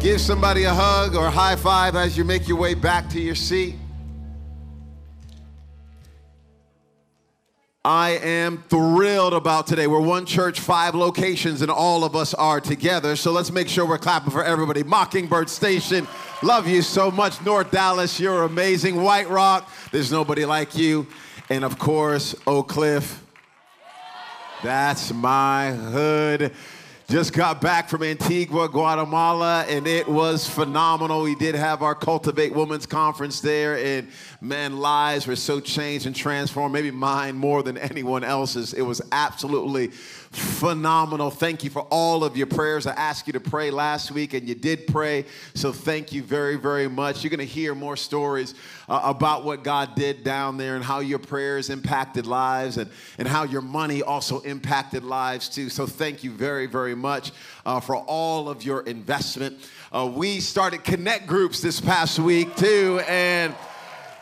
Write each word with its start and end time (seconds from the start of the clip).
Give 0.00 0.20
somebody 0.20 0.62
a 0.62 0.72
hug 0.72 1.16
or 1.16 1.26
a 1.26 1.30
high 1.30 1.56
five 1.56 1.96
as 1.96 2.16
you 2.16 2.22
make 2.22 2.46
your 2.46 2.56
way 2.56 2.74
back 2.74 3.10
to 3.10 3.20
your 3.20 3.34
seat. 3.34 3.74
I 7.84 8.10
am 8.10 8.62
thrilled 8.68 9.34
about 9.34 9.66
today. 9.66 9.88
We're 9.88 10.00
one 10.00 10.24
church, 10.24 10.60
five 10.60 10.94
locations, 10.94 11.62
and 11.62 11.70
all 11.70 12.04
of 12.04 12.14
us 12.14 12.32
are 12.32 12.60
together. 12.60 13.16
So 13.16 13.32
let's 13.32 13.50
make 13.50 13.68
sure 13.68 13.84
we're 13.84 13.98
clapping 13.98 14.30
for 14.30 14.44
everybody. 14.44 14.84
Mockingbird 14.84 15.50
Station, 15.50 16.06
love 16.44 16.68
you 16.68 16.82
so 16.82 17.10
much. 17.10 17.44
North 17.44 17.72
Dallas, 17.72 18.20
you're 18.20 18.44
amazing. 18.44 19.02
White 19.02 19.28
Rock, 19.28 19.68
there's 19.90 20.12
nobody 20.12 20.44
like 20.44 20.76
you. 20.76 21.08
And 21.50 21.64
of 21.64 21.76
course, 21.80 22.36
Oak 22.46 22.68
Cliff, 22.68 23.20
that's 24.62 25.12
my 25.12 25.72
hood. 25.72 26.54
Just 27.10 27.32
got 27.32 27.62
back 27.62 27.88
from 27.88 28.02
Antigua, 28.02 28.68
Guatemala, 28.68 29.64
and 29.66 29.86
it 29.86 30.06
was 30.06 30.46
phenomenal. 30.46 31.22
We 31.22 31.34
did 31.34 31.54
have 31.54 31.82
our 31.82 31.94
Cultivate 31.94 32.52
Women's 32.52 32.84
Conference 32.84 33.40
there, 33.40 33.78
and 33.78 34.08
man, 34.42 34.78
lives 34.78 35.26
were 35.26 35.34
so 35.34 35.58
changed 35.58 36.04
and 36.04 36.14
transformed. 36.14 36.74
Maybe 36.74 36.90
mine 36.90 37.38
more 37.38 37.62
than 37.62 37.78
anyone 37.78 38.24
else's. 38.24 38.74
It 38.74 38.82
was 38.82 39.00
absolutely 39.10 39.90
phenomenal. 40.30 41.30
Thank 41.30 41.64
you 41.64 41.70
for 41.70 41.82
all 41.82 42.24
of 42.24 42.36
your 42.36 42.46
prayers. 42.46 42.86
I 42.86 42.92
asked 42.92 43.26
you 43.26 43.32
to 43.34 43.40
pray 43.40 43.70
last 43.70 44.10
week, 44.10 44.34
and 44.34 44.48
you 44.48 44.54
did 44.54 44.86
pray. 44.86 45.24
So 45.54 45.72
thank 45.72 46.12
you 46.12 46.22
very, 46.22 46.56
very 46.56 46.88
much. 46.88 47.22
You're 47.22 47.30
going 47.30 47.38
to 47.38 47.44
hear 47.44 47.74
more 47.74 47.96
stories 47.96 48.54
uh, 48.88 49.00
about 49.04 49.44
what 49.44 49.64
God 49.64 49.94
did 49.94 50.24
down 50.24 50.56
there 50.56 50.76
and 50.76 50.84
how 50.84 51.00
your 51.00 51.18
prayers 51.18 51.70
impacted 51.70 52.26
lives 52.26 52.76
and, 52.76 52.90
and 53.18 53.26
how 53.26 53.44
your 53.44 53.62
money 53.62 54.02
also 54.02 54.40
impacted 54.40 55.04
lives 55.04 55.48
too. 55.48 55.68
So 55.68 55.86
thank 55.86 56.24
you 56.24 56.30
very, 56.30 56.66
very 56.66 56.94
much 56.94 57.32
uh, 57.64 57.80
for 57.80 57.96
all 57.96 58.48
of 58.48 58.64
your 58.64 58.82
investment. 58.82 59.58
Uh, 59.90 60.10
we 60.14 60.40
started 60.40 60.84
connect 60.84 61.26
groups 61.26 61.60
this 61.60 61.80
past 61.80 62.18
week 62.18 62.54
too, 62.56 63.00
and 63.08 63.54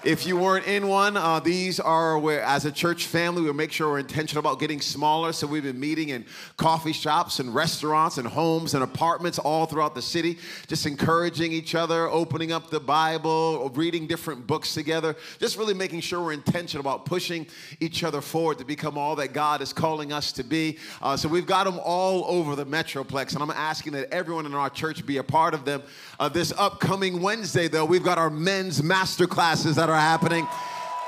if 0.07 0.25
you 0.25 0.37
weren't 0.37 0.69
in 0.69 0.87
one, 0.87 1.17
uh, 1.17 1.41
these 1.41 1.81
are 1.81 2.17
where, 2.17 2.41
as 2.43 2.65
a 2.65 2.71
church 2.71 3.07
family, 3.07 3.43
we 3.43 3.53
make 3.53 3.73
sure 3.73 3.91
we're 3.91 3.99
intentional 3.99 4.39
about 4.39 4.61
getting 4.61 4.81
smaller. 4.81 5.33
So 5.33 5.49
we've 5.49 5.65
been 5.65 5.81
meeting 5.81 6.11
in 6.11 6.25
coffee 6.57 6.93
shops 6.93 7.41
and 7.41 7.53
restaurants 7.53 8.17
and 8.17 8.29
homes 8.29 8.75
and 8.75 8.85
apartments 8.85 9.41
all 9.41 9.67
throughout 9.67 9.97
the 9.97 10.03
city, 10.03 10.39
just 10.69 10.87
encouraging 10.87 11.53
each 11.53 11.75
other, 11.75 12.09
opening 12.09 12.53
up 12.53 12.71
the 12.71 12.79
Bible, 12.79 13.69
reading 13.71 14.07
different 14.07 14.47
books 14.47 14.75
together, 14.75 15.17
just 15.41 15.59
really 15.59 15.75
making 15.75 16.03
sure 16.03 16.23
we're 16.23 16.33
intentional 16.33 16.83
about 16.83 17.05
pushing 17.05 17.45
each 17.81 18.05
other 18.05 18.21
forward 18.21 18.59
to 18.59 18.65
become 18.65 18.97
all 18.97 19.17
that 19.17 19.33
God 19.33 19.61
is 19.61 19.73
calling 19.73 20.13
us 20.13 20.31
to 20.33 20.45
be. 20.45 20.79
Uh, 21.03 21.17
so 21.17 21.29
we've 21.29 21.47
got 21.47 21.65
them 21.65 21.81
all 21.83 22.25
over 22.27 22.55
the 22.55 22.65
Metroplex, 22.65 23.35
and 23.35 23.43
I'm 23.43 23.51
asking 23.51 23.95
that 23.95 24.13
everyone 24.15 24.47
in 24.47 24.55
our 24.55 24.71
church 24.71 25.05
be 25.05 25.17
a 25.17 25.25
part 25.25 25.53
of 25.53 25.65
them. 25.65 25.83
Uh, 26.21 26.29
this 26.29 26.53
upcoming 26.57 27.21
Wednesday, 27.21 27.67
though, 27.67 27.85
we've 27.85 28.05
got 28.05 28.19
our 28.19 28.31
men's 28.31 28.85
master 28.85 29.27
classes 29.27 29.75
that 29.75 29.89
are 29.89 29.96
are 29.97 30.01
happening. 30.01 30.47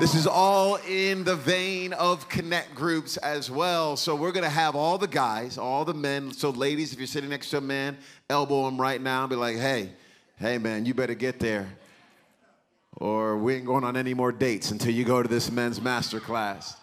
This 0.01 0.15
is 0.15 0.27
all 0.27 0.77
in 0.77 1.25
the 1.25 1.37
vein 1.37 1.93
of 1.93 2.29
connect 2.29 2.75
groups 2.75 3.17
as 3.19 3.51
well. 3.51 3.97
So 3.97 4.15
we're 4.17 4.33
going 4.33 4.45
to 4.45 4.51
have 4.51 4.75
all 4.75 4.97
the 4.97 5.07
guys, 5.07 5.59
all 5.59 5.85
the 5.85 5.93
men. 5.93 6.33
So, 6.33 6.51
ladies, 6.51 6.93
if 6.93 6.99
you're 6.99 7.07
sitting 7.07 7.29
next 7.29 7.51
to 7.51 7.59
a 7.59 7.61
man, 7.61 7.99
elbow 8.31 8.67
him 8.67 8.81
right 8.81 9.01
now 9.01 9.23
and 9.23 9.31
be 9.31 9.37
like, 9.37 9.57
hey, 9.57 9.91
hey, 10.37 10.57
man, 10.57 10.87
you 10.87 10.95
better 10.95 11.15
get 11.15 11.39
there. 11.39 11.69
Or 12.97 13.37
we 13.37 13.57
ain't 13.57 13.67
going 13.67 13.85
on 13.85 13.97
any 13.97 14.15
more 14.15 14.33
dates 14.33 14.71
until 14.71 14.93
you 14.93 15.05
go 15.05 15.23
to 15.23 15.29
this 15.29 15.51
men's 15.51 15.81
master 15.81 16.21
class. 16.21 16.77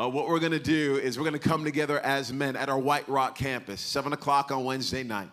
Uh, 0.00 0.08
what 0.08 0.28
we're 0.28 0.38
going 0.38 0.52
to 0.52 0.60
do 0.60 0.96
is 0.96 1.18
we're 1.18 1.28
going 1.28 1.40
to 1.40 1.48
come 1.48 1.64
together 1.64 1.98
as 2.00 2.32
men 2.32 2.54
at 2.54 2.68
our 2.68 2.78
White 2.78 3.08
Rock 3.08 3.36
campus, 3.36 3.80
7 3.80 4.12
o'clock 4.12 4.52
on 4.52 4.64
Wednesday 4.64 5.02
night 5.02 5.30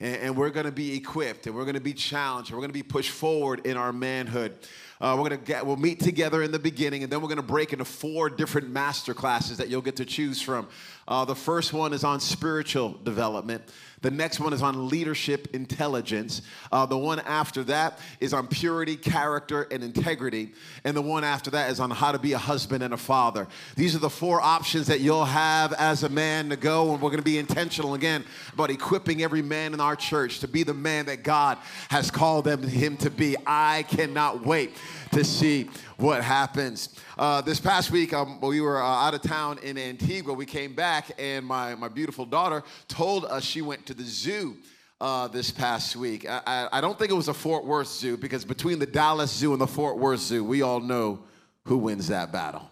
and, 0.00 0.36
we're 0.36 0.50
going 0.50 0.66
to 0.66 0.72
be 0.72 0.96
equipped 0.96 1.46
and 1.46 1.56
we're 1.56 1.64
going 1.64 1.74
to 1.74 1.80
be 1.80 1.92
challenged 1.92 2.50
and 2.50 2.56
we're 2.56 2.62
going 2.62 2.70
to 2.70 2.74
be 2.74 2.82
pushed 2.82 3.10
forward 3.10 3.66
in 3.66 3.76
our 3.76 3.92
manhood. 3.92 4.54
Uh, 5.00 5.16
we're 5.18 5.28
to 5.28 5.36
get, 5.36 5.64
we'll 5.64 5.76
meet 5.76 6.00
together 6.00 6.42
in 6.42 6.50
the 6.50 6.58
beginning, 6.58 7.02
and 7.02 7.12
then 7.12 7.20
we're 7.20 7.28
to 7.34 7.42
break 7.42 7.72
into 7.72 7.84
four 7.84 8.28
different 8.28 8.68
master 8.68 9.14
classes 9.14 9.58
that 9.58 9.68
you'll 9.68 9.80
get 9.82 9.96
to 9.96 10.04
choose 10.04 10.42
from. 10.42 10.68
Uh, 11.06 11.24
the 11.24 11.34
first 11.34 11.72
one 11.72 11.92
is 11.92 12.04
on 12.04 12.20
spiritual 12.20 12.90
development. 13.04 13.62
The 14.02 14.10
next 14.10 14.38
one 14.38 14.52
is 14.52 14.62
on 14.62 14.88
leadership 14.88 15.48
intelligence. 15.54 16.42
Uh, 16.70 16.86
the 16.86 16.98
one 16.98 17.18
after 17.20 17.64
that 17.64 17.98
is 18.20 18.32
on 18.32 18.46
purity, 18.46 18.96
character, 18.96 19.62
and 19.70 19.82
integrity. 19.82 20.52
And 20.84 20.96
the 20.96 21.02
one 21.02 21.24
after 21.24 21.50
that 21.52 21.70
is 21.70 21.80
on 21.80 21.90
how 21.90 22.12
to 22.12 22.18
be 22.18 22.32
a 22.32 22.38
husband 22.38 22.84
and 22.84 22.94
a 22.94 22.98
father. 22.98 23.48
These 23.74 23.96
are 23.96 24.00
the 24.00 24.10
four 24.10 24.40
options 24.40 24.86
that 24.86 25.00
you'll 25.00 25.24
have 25.24 25.72
as 25.72 26.04
a 26.04 26.08
man 26.08 26.50
to 26.50 26.56
go. 26.56 26.92
And 26.92 27.02
we're 27.02 27.10
going 27.10 27.18
to 27.18 27.24
be 27.24 27.38
intentional 27.38 27.94
again 27.94 28.24
about 28.52 28.70
equipping 28.70 29.22
every 29.22 29.42
man 29.42 29.74
in 29.74 29.80
our 29.80 29.96
church 29.96 30.40
to 30.40 30.48
be 30.48 30.62
the 30.62 30.74
man 30.74 31.06
that 31.06 31.24
God 31.24 31.58
has 31.88 32.10
called 32.10 32.44
them, 32.44 32.62
him 32.62 32.96
to 32.98 33.10
be. 33.10 33.36
I 33.46 33.84
cannot 33.88 34.46
wait 34.46 34.76
to 35.12 35.24
see 35.24 35.68
what 35.96 36.22
happens. 36.22 36.90
Uh, 37.16 37.40
this 37.40 37.60
past 37.60 37.90
week, 37.90 38.12
um, 38.12 38.40
we 38.40 38.60
were 38.60 38.82
uh, 38.82 38.86
out 38.86 39.14
of 39.14 39.22
town 39.22 39.58
in 39.62 39.78
Antigua. 39.78 40.32
We 40.32 40.46
came 40.46 40.74
back, 40.74 41.10
and 41.18 41.44
my, 41.44 41.74
my 41.74 41.88
beautiful 41.88 42.24
daughter 42.24 42.62
told 42.86 43.24
us 43.24 43.44
she 43.44 43.62
went 43.62 43.86
to 43.86 43.94
the 43.94 44.04
zoo. 44.04 44.56
Uh, 45.00 45.28
this 45.28 45.52
past 45.52 45.94
week. 45.94 46.28
I, 46.28 46.40
I, 46.44 46.78
I, 46.78 46.80
don't 46.80 46.98
think 46.98 47.12
it 47.12 47.14
was 47.14 47.28
a 47.28 47.32
Fort 47.32 47.64
Worth 47.64 47.86
Zoo 47.86 48.16
because 48.16 48.44
between 48.44 48.80
the 48.80 48.86
Dallas 48.86 49.30
Zoo 49.30 49.52
and 49.52 49.60
the 49.60 49.66
Fort 49.68 49.96
Worth 49.96 50.18
Zoo, 50.18 50.42
we 50.42 50.62
all 50.62 50.80
know 50.80 51.20
who 51.66 51.78
wins 51.78 52.08
that 52.08 52.32
battle 52.32 52.68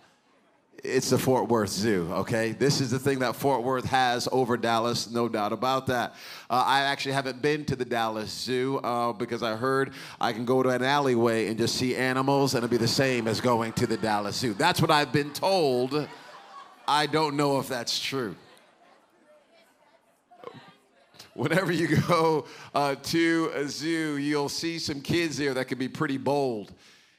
it's 0.85 1.11
the 1.11 1.19
Fort 1.19 1.49
Worth 1.49 1.71
Zoo, 1.71 2.09
okay? 2.13 2.53
This 2.53 2.81
is 2.81 2.91
the 2.91 2.99
thing 2.99 3.21
that 3.21 3.37
Fort 3.37 3.63
Worth 3.63 3.85
has 3.87 4.29
over 4.31 4.57
Dallas, 4.57 5.11
no 5.11 5.29
doubt 5.29 5.53
about 5.53 5.87
that. 5.89 6.15
Uh, 6.49 6.63
I 6.67 6.83
actually 6.83 7.13
haven't 7.13 7.43
been 7.43 7.65
to 7.67 7.77
the 7.77 7.85
Dallas 7.85 8.31
Zoo 8.31 8.79
uh, 8.79 9.13
because 9.13 9.43
I 9.43 9.57
heard 9.57 9.93
I 10.21 10.33
can 10.33 10.45
go 10.45 10.63
to 10.63 10.69
an 10.69 10.83
alleyway 10.83 11.49
and 11.49 11.59
just 11.59 11.77
see 11.77 11.97
animals 11.97 12.55
and 12.55 12.65
it'll 12.65 12.71
be 12.71 12.77
the 12.77 12.89
same 12.89 13.27
as 13.29 13.41
going 13.41 13.73
to 13.75 13.87
the 13.87 13.97
Dallas 13.97 14.37
Zoo. 14.37 14.55
That's 14.55 14.81
what 14.81 14.91
I've 14.91 15.13
been 15.13 15.33
told. 15.33 16.09
I 16.87 17.07
don't 17.07 17.37
know 17.37 17.59
if 17.59 17.69
that's 17.69 17.99
true. 17.99 18.37
Whenever 21.35 21.73
you 21.73 21.97
go 22.09 22.47
uh, 22.75 22.95
to 22.95 23.51
a 23.55 23.67
zoo, 23.67 24.17
you'll 24.17 24.49
see 24.49 24.79
some 24.79 25.01
kids 25.01 25.37
there 25.37 25.53
that 25.55 25.67
can 25.67 25.79
be 25.79 25.89
pretty 25.89 26.17
bold 26.17 26.73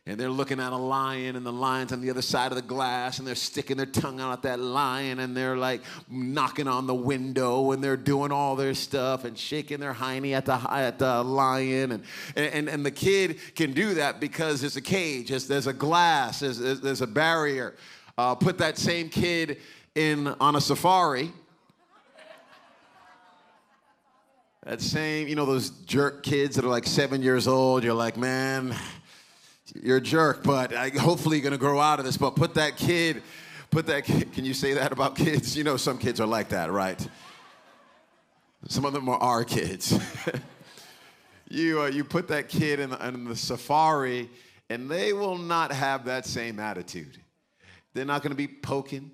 and 0.08 0.18
they're 0.18 0.30
looking 0.30 0.62
at 0.62 0.72
a 0.72 0.78
lion 0.78 1.36
and 1.36 1.46
the 1.46 1.52
lion's 1.52 1.92
on 1.92 2.00
the 2.00 2.10
other 2.10 2.22
side 2.22 2.52
of 2.52 2.56
the 2.56 2.62
glass 2.62 3.20
and 3.20 3.28
they're 3.28 3.36
sticking 3.36 3.76
their 3.76 3.86
tongue 3.86 4.22
out 4.22 4.32
at 4.32 4.42
that 4.44 4.60
lion 4.60 5.20
and 5.20 5.36
they're 5.36 5.58
like 5.58 5.82
knocking 6.10 6.68
on 6.68 6.88
the 6.88 6.96
window 6.96 7.74
and 7.74 7.84
they're 7.84 7.98
doing 7.98 8.32
all 8.32 8.56
their 8.56 8.74
stuff 8.74 9.26
and 9.26 9.38
shaking 9.38 9.82
their 9.82 9.94
hiney 9.94 10.32
at 10.32 10.46
the, 10.46 10.54
at 10.72 10.98
the 10.98 11.24
lion 11.24 11.92
and, 11.92 12.04
and, 12.38 12.70
and 12.70 12.86
the 12.86 12.92
kid 12.92 13.38
can 13.54 13.74
do 13.74 13.96
that 13.96 14.22
because 14.22 14.62
there's 14.62 14.78
a 14.78 14.82
cage 14.82 15.30
there's, 15.30 15.48
there's 15.48 15.68
a 15.68 15.74
glass 15.74 16.40
there's, 16.40 16.58
there's 16.80 17.02
a 17.02 17.08
barrier. 17.08 17.76
Uh, 18.18 18.34
put 18.34 18.58
that 18.58 18.78
same 18.78 19.10
kid 19.10 19.58
in 19.94 20.28
on 20.40 20.56
a 20.56 20.62
safari. 20.62 21.32
That 24.64 24.82
same 24.82 25.28
you 25.28 25.36
know 25.36 25.46
those 25.46 25.70
jerk 25.70 26.24
kids 26.24 26.56
that 26.56 26.66
are 26.66 26.70
like 26.70 26.86
seven 26.86 27.22
years 27.22 27.48
old 27.48 27.86
you're 27.86 27.94
like 27.94 28.18
man 28.18 28.76
you're 29.76 29.98
a 29.98 30.02
jerk, 30.02 30.44
but 30.44 30.74
I, 30.74 30.90
hopefully 30.90 31.38
you're 31.38 31.44
gonna 31.44 31.58
grow 31.58 31.80
out 31.80 32.00
of 32.00 32.06
this. 32.06 32.18
But 32.18 32.36
put 32.36 32.54
that 32.56 32.78
kid, 32.78 33.24
put 33.70 33.88
that 33.88 34.06
kid, 34.06 34.34
can 34.34 34.46
you 34.46 34.54
say 34.54 34.74
that 34.74 34.92
about 34.92 35.16
kids? 35.16 35.58
You 35.58 35.64
know, 35.64 35.78
some 35.78 35.98
kids 35.98 36.20
are 36.20 36.28
like 36.28 36.50
that, 36.50 36.72
right? 36.72 37.08
Some 38.68 38.86
of 38.86 38.94
them 38.94 39.08
are 39.10 39.20
our 39.20 39.44
kids. 39.44 39.98
you, 41.50 41.82
uh, 41.82 41.88
you 41.88 42.04
put 42.04 42.28
that 42.30 42.50
kid 42.50 42.80
in 42.80 42.90
the, 42.90 43.08
in 43.08 43.26
the 43.26 43.36
safari, 43.36 44.30
and 44.70 44.90
they 44.90 45.14
will 45.14 45.38
not 45.38 45.72
have 45.72 46.06
that 46.06 46.26
same 46.26 46.60
attitude. 46.60 47.18
They're 47.94 48.06
not 48.06 48.24
gonna 48.24 48.36
be 48.36 48.48
poking 48.48 49.12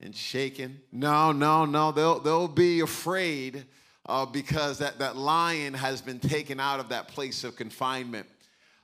and 0.00 0.14
shaking. 0.14 0.78
No, 0.92 1.32
no, 1.32 1.64
no. 1.64 1.92
They'll, 1.92 2.20
they'll 2.20 2.48
be 2.48 2.80
afraid 2.80 3.64
uh, 4.06 4.26
because 4.26 4.78
that, 4.78 4.98
that 5.00 5.16
lion 5.16 5.74
has 5.74 6.00
been 6.00 6.20
taken 6.20 6.60
out 6.60 6.80
of 6.80 6.88
that 6.90 7.08
place 7.08 7.44
of 7.44 7.56
confinement. 7.56 8.26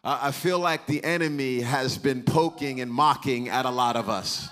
I 0.06 0.32
feel 0.32 0.58
like 0.58 0.86
the 0.86 1.02
enemy 1.02 1.62
has 1.62 1.96
been 1.96 2.22
poking 2.24 2.82
and 2.82 2.90
mocking 2.90 3.48
at 3.48 3.64
a 3.64 3.70
lot 3.70 3.96
of 3.96 4.10
us. 4.10 4.50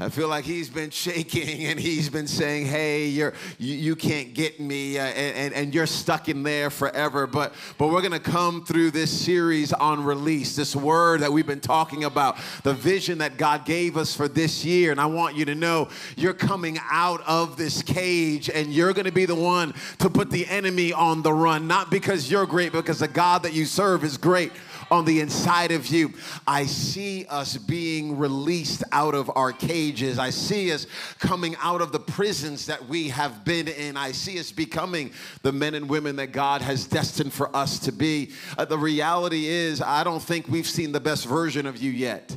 I 0.00 0.10
feel 0.10 0.28
like 0.28 0.44
he's 0.44 0.70
been 0.70 0.90
shaking 0.90 1.66
and 1.66 1.78
he's 1.78 2.08
been 2.08 2.28
saying, 2.28 2.66
hey, 2.66 3.06
you're, 3.06 3.34
you, 3.58 3.74
you 3.74 3.96
can't 3.96 4.32
get 4.32 4.60
me, 4.60 4.96
uh, 4.96 5.02
and, 5.02 5.36
and, 5.36 5.54
and, 5.54 5.74
you're 5.74 5.86
stuck 5.86 6.28
in 6.28 6.44
there 6.44 6.70
forever. 6.70 7.26
But, 7.26 7.52
but 7.78 7.88
we're 7.88 8.00
going 8.00 8.12
to 8.12 8.20
come 8.20 8.64
through 8.64 8.92
this 8.92 9.10
series 9.10 9.72
on 9.72 10.04
release, 10.04 10.54
this 10.54 10.76
word 10.76 11.22
that 11.22 11.32
we've 11.32 11.48
been 11.48 11.58
talking 11.58 12.04
about, 12.04 12.36
the 12.62 12.74
vision 12.74 13.18
that 13.18 13.38
God 13.38 13.64
gave 13.64 13.96
us 13.96 14.14
for 14.14 14.28
this 14.28 14.64
year. 14.64 14.92
And 14.92 15.00
I 15.00 15.06
want 15.06 15.34
you 15.34 15.44
to 15.46 15.56
know 15.56 15.88
you're 16.16 16.32
coming 16.32 16.78
out 16.92 17.20
of 17.26 17.56
this 17.56 17.82
cage 17.82 18.48
and 18.48 18.72
you're 18.72 18.92
going 18.92 19.06
to 19.06 19.12
be 19.12 19.26
the 19.26 19.34
one 19.34 19.74
to 19.98 20.08
put 20.08 20.30
the 20.30 20.46
enemy 20.46 20.92
on 20.92 21.22
the 21.22 21.32
run, 21.32 21.66
not 21.66 21.90
because 21.90 22.30
you're 22.30 22.46
great, 22.46 22.70
because 22.70 23.00
the 23.00 23.08
God 23.08 23.42
that 23.42 23.52
you 23.52 23.64
serve 23.64 24.04
is 24.04 24.16
great 24.16 24.52
on 24.90 25.04
the 25.04 25.20
inside 25.20 25.72
of 25.72 25.86
you. 25.86 26.12
I 26.46 26.66
see 26.66 27.26
us 27.26 27.56
being 27.56 28.18
released 28.18 28.84
out 28.92 29.14
of 29.14 29.30
our 29.34 29.52
cages. 29.52 30.18
I 30.18 30.30
see 30.30 30.72
us 30.72 30.86
coming 31.18 31.56
out 31.60 31.80
of 31.80 31.92
the 31.92 32.00
prisons 32.00 32.66
that 32.66 32.88
we 32.88 33.08
have 33.08 33.44
been 33.44 33.68
in. 33.68 33.96
I 33.96 34.12
see 34.12 34.38
us 34.38 34.52
becoming 34.52 35.12
the 35.42 35.52
men 35.52 35.74
and 35.74 35.88
women 35.88 36.16
that 36.16 36.32
God 36.32 36.62
has 36.62 36.86
destined 36.86 37.32
for 37.32 37.54
us 37.54 37.78
to 37.80 37.92
be. 37.92 38.32
Uh, 38.56 38.64
the 38.64 38.78
reality 38.78 39.46
is, 39.46 39.82
I 39.82 40.04
don't 40.04 40.22
think 40.22 40.48
we've 40.48 40.66
seen 40.66 40.92
the 40.92 41.00
best 41.00 41.26
version 41.26 41.66
of 41.66 41.76
you 41.76 41.90
yet. 41.90 42.36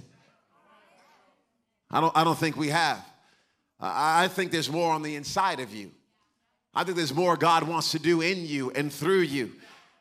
I 1.90 2.00
don't, 2.00 2.16
I 2.16 2.24
don't 2.24 2.38
think 2.38 2.56
we 2.56 2.70
have. 2.70 3.06
I 3.80 4.28
think 4.28 4.52
there's 4.52 4.70
more 4.70 4.94
on 4.94 5.02
the 5.02 5.16
inside 5.16 5.60
of 5.60 5.74
you. 5.74 5.92
I 6.74 6.84
think 6.84 6.96
there's 6.96 7.14
more 7.14 7.36
God 7.36 7.64
wants 7.64 7.92
to 7.92 8.00
do 8.00 8.22
in 8.22 8.46
you 8.46 8.72
and 8.72 8.94
through 8.94 9.22
you. 9.22 9.52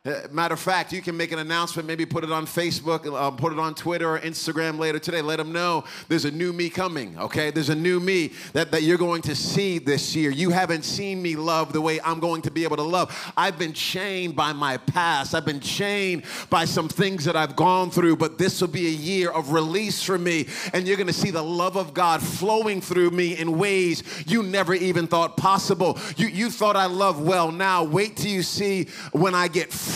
Uh, 0.03 0.21
matter 0.31 0.55
of 0.55 0.59
fact, 0.59 0.91
you 0.91 0.99
can 0.99 1.15
make 1.15 1.31
an 1.31 1.37
announcement, 1.37 1.87
maybe 1.87 2.07
put 2.07 2.23
it 2.23 2.31
on 2.31 2.47
Facebook, 2.47 3.05
uh, 3.05 3.29
put 3.29 3.53
it 3.53 3.59
on 3.59 3.75
Twitter 3.75 4.15
or 4.15 4.19
Instagram 4.19 4.79
later 4.79 4.97
today. 4.97 5.21
Let 5.21 5.35
them 5.35 5.51
know 5.51 5.83
there's 6.07 6.25
a 6.25 6.31
new 6.31 6.51
me 6.53 6.71
coming, 6.71 7.15
okay? 7.19 7.51
There's 7.51 7.69
a 7.69 7.75
new 7.75 7.99
me 7.99 8.31
that, 8.53 8.71
that 8.71 8.81
you're 8.81 8.97
going 8.97 9.21
to 9.21 9.35
see 9.35 9.77
this 9.77 10.15
year. 10.15 10.31
You 10.31 10.49
haven't 10.49 10.85
seen 10.85 11.21
me 11.21 11.35
love 11.35 11.71
the 11.71 11.81
way 11.81 12.01
I'm 12.01 12.19
going 12.19 12.41
to 12.41 12.49
be 12.49 12.63
able 12.63 12.77
to 12.77 12.81
love. 12.81 13.31
I've 13.37 13.59
been 13.59 13.73
chained 13.73 14.35
by 14.35 14.53
my 14.53 14.77
past, 14.77 15.35
I've 15.35 15.45
been 15.45 15.59
chained 15.59 16.23
by 16.49 16.65
some 16.65 16.89
things 16.89 17.23
that 17.25 17.35
I've 17.35 17.55
gone 17.55 17.91
through, 17.91 18.15
but 18.15 18.39
this 18.39 18.59
will 18.59 18.69
be 18.69 18.87
a 18.87 18.89
year 18.89 19.29
of 19.29 19.51
release 19.51 20.01
for 20.01 20.17
me, 20.17 20.47
and 20.73 20.87
you're 20.87 20.97
gonna 20.97 21.13
see 21.13 21.29
the 21.29 21.43
love 21.43 21.75
of 21.75 21.93
God 21.93 22.23
flowing 22.23 22.81
through 22.81 23.11
me 23.11 23.37
in 23.37 23.59
ways 23.59 24.01
you 24.25 24.41
never 24.41 24.73
even 24.73 25.05
thought 25.05 25.37
possible. 25.37 25.99
You, 26.17 26.25
you 26.25 26.49
thought 26.49 26.75
I 26.75 26.87
love 26.87 27.21
well, 27.21 27.51
now 27.51 27.83
wait 27.83 28.17
till 28.17 28.31
you 28.31 28.41
see 28.41 28.87
when 29.11 29.35
I 29.35 29.47
get 29.47 29.71
free 29.71 29.90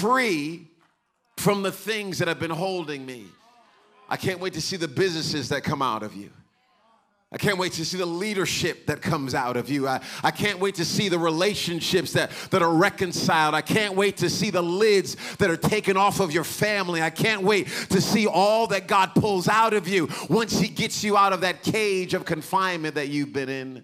from 1.37 1.63
the 1.63 1.71
things 1.71 2.19
that 2.19 2.27
have 2.27 2.39
been 2.39 2.51
holding 2.51 3.05
me. 3.05 3.25
I 4.09 4.17
can't 4.17 4.39
wait 4.39 4.53
to 4.53 4.61
see 4.61 4.77
the 4.77 4.87
businesses 4.87 5.49
that 5.49 5.63
come 5.63 5.81
out 5.81 6.03
of 6.03 6.13
you. 6.15 6.29
I 7.31 7.37
can't 7.37 7.57
wait 7.57 7.73
to 7.73 7.83
see 7.83 7.97
the 7.97 8.05
leadership 8.05 8.85
that 8.85 9.01
comes 9.01 9.35
out 9.35 9.57
of 9.57 9.69
you. 9.69 9.87
I, 9.87 9.99
I 10.23 10.31
can't 10.31 10.59
wait 10.59 10.75
to 10.75 10.85
see 10.85 11.09
the 11.09 11.19
relationships 11.19 12.13
that, 12.13 12.31
that 12.51 12.61
are 12.61 12.71
reconciled. 12.71 13.55
I 13.55 13.61
can't 13.61 13.95
wait 13.95 14.17
to 14.17 14.29
see 14.29 14.51
the 14.51 14.61
lids 14.61 15.17
that 15.37 15.49
are 15.49 15.57
taken 15.57 15.97
off 15.97 16.19
of 16.19 16.31
your 16.31 16.43
family. 16.43 17.01
I 17.01 17.09
can't 17.09 17.41
wait 17.41 17.67
to 17.89 17.99
see 17.99 18.25
all 18.25 18.67
that 18.67 18.87
God 18.87 19.15
pulls 19.15 19.49
out 19.49 19.73
of 19.73 19.87
you 19.87 20.07
once 20.29 20.59
He 20.59 20.69
gets 20.69 21.03
you 21.03 21.17
out 21.17 21.33
of 21.33 21.41
that 21.41 21.63
cage 21.63 22.13
of 22.13 22.25
confinement 22.25 22.95
that 22.95 23.09
you've 23.09 23.33
been 23.33 23.49
in 23.49 23.83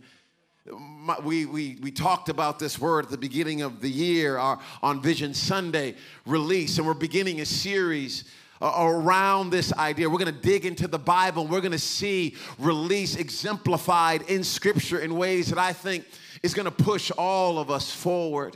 we, 1.24 1.46
we, 1.46 1.78
we 1.82 1.92
talked 1.92 2.30
about 2.30 2.60
this 2.60 2.80
word 2.80 3.06
at 3.06 3.12
the 3.12 3.18
beginning 3.18 3.62
of 3.62 3.82
the 3.82 3.90
year 3.90 4.38
our, 4.38 4.60
on 4.82 5.02
Vision 5.02 5.34
Sunday 5.34 5.96
release, 6.26 6.78
and 6.78 6.88
we're 6.88 6.94
beginning 6.94 7.42
a 7.42 7.46
series 7.46 8.26
uh, 8.62 8.74
around 8.78 9.50
this 9.50 9.74
idea. 9.74 10.10
We're 10.10 10.20
going 10.20 10.34
to 10.34 10.42
dig 10.42 10.66
into 10.66 10.88
the 10.88 11.00
Bible, 11.00 11.44
and 11.44 11.52
we're 11.52 11.62
going 11.62 11.72
to 11.72 11.80
see 11.80 12.36
release 12.60 13.16
exemplified 13.16 14.24
in 14.24 14.44
Scripture 14.44 15.00
in 15.00 15.16
ways 15.16 15.50
that 15.50 15.58
I 15.58 15.74
think 15.74 16.06
is 16.44 16.54
going 16.54 16.66
to 16.66 16.72
push 16.72 17.12
all 17.18 17.60
of 17.60 17.70
us 17.70 17.92
forward. 17.92 18.56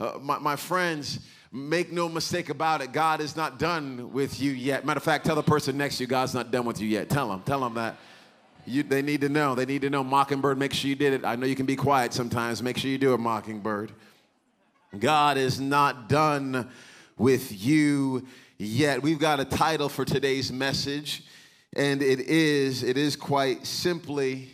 Uh, 0.00 0.18
my, 0.20 0.38
my 0.38 0.56
friends, 0.56 1.20
make 1.52 1.92
no 1.92 2.08
mistake 2.08 2.48
about 2.50 2.82
it, 2.82 2.92
God 2.92 3.20
is 3.20 3.36
not 3.36 3.58
done 3.58 4.12
with 4.12 4.40
you 4.40 4.52
yet. 4.52 4.84
Matter 4.84 4.98
of 4.98 5.04
fact, 5.04 5.24
tell 5.24 5.36
the 5.36 5.42
person 5.42 5.76
next 5.76 5.98
to 5.98 6.04
you, 6.04 6.06
God's 6.06 6.34
not 6.34 6.50
done 6.50 6.64
with 6.64 6.80
you 6.80 6.88
yet. 6.88 7.08
Tell 7.08 7.28
them, 7.28 7.42
tell 7.42 7.60
them 7.60 7.74
that. 7.74 7.96
You, 8.66 8.82
they 8.82 9.02
need 9.02 9.20
to 9.20 9.28
know. 9.28 9.54
They 9.54 9.64
need 9.64 9.82
to 9.82 9.90
know. 9.90 10.02
Mockingbird, 10.02 10.58
make 10.58 10.74
sure 10.74 10.88
you 10.88 10.96
did 10.96 11.12
it. 11.12 11.24
I 11.24 11.36
know 11.36 11.46
you 11.46 11.54
can 11.54 11.66
be 11.66 11.76
quiet 11.76 12.12
sometimes. 12.12 12.62
Make 12.62 12.76
sure 12.76 12.90
you 12.90 12.98
do 12.98 13.14
a 13.14 13.18
Mockingbird. 13.18 13.92
God 14.98 15.36
is 15.36 15.60
not 15.60 16.08
done 16.08 16.68
with 17.16 17.52
you 17.64 18.26
yet. 18.58 19.02
We've 19.02 19.18
got 19.18 19.40
a 19.40 19.44
title 19.44 19.88
for 19.88 20.04
today's 20.04 20.52
message, 20.52 21.24
and 21.74 22.02
it 22.02 22.20
is 22.20 22.82
it 22.82 22.96
is 22.96 23.14
quite 23.14 23.66
simply 23.66 24.50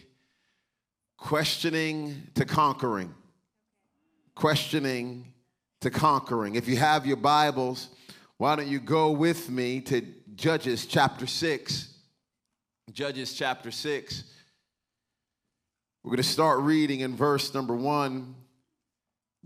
questioning 1.17 2.29
to 2.35 2.45
conquering. 2.45 3.15
Questioning 4.35 5.33
to 5.81 5.91
conquering. 5.91 6.55
If 6.55 6.69
you 6.69 6.77
have 6.77 7.07
your 7.07 7.17
Bibles, 7.17 7.89
why 8.37 8.57
don't 8.57 8.69
you 8.69 8.81
go 8.81 9.11
with 9.11 9.49
me 9.49 9.81
to 9.83 10.03
Judges 10.35 10.87
chapter 10.87 11.27
6. 11.27 11.92
Judges 12.93 13.33
chapter 13.33 13.71
6. 13.71 14.25
We're 16.03 16.11
going 16.11 16.17
to 16.19 16.23
start 16.23 16.61
reading 16.61 17.01
in 17.01 17.17
verse 17.17 17.55
number 17.55 17.75
1. 17.75 18.35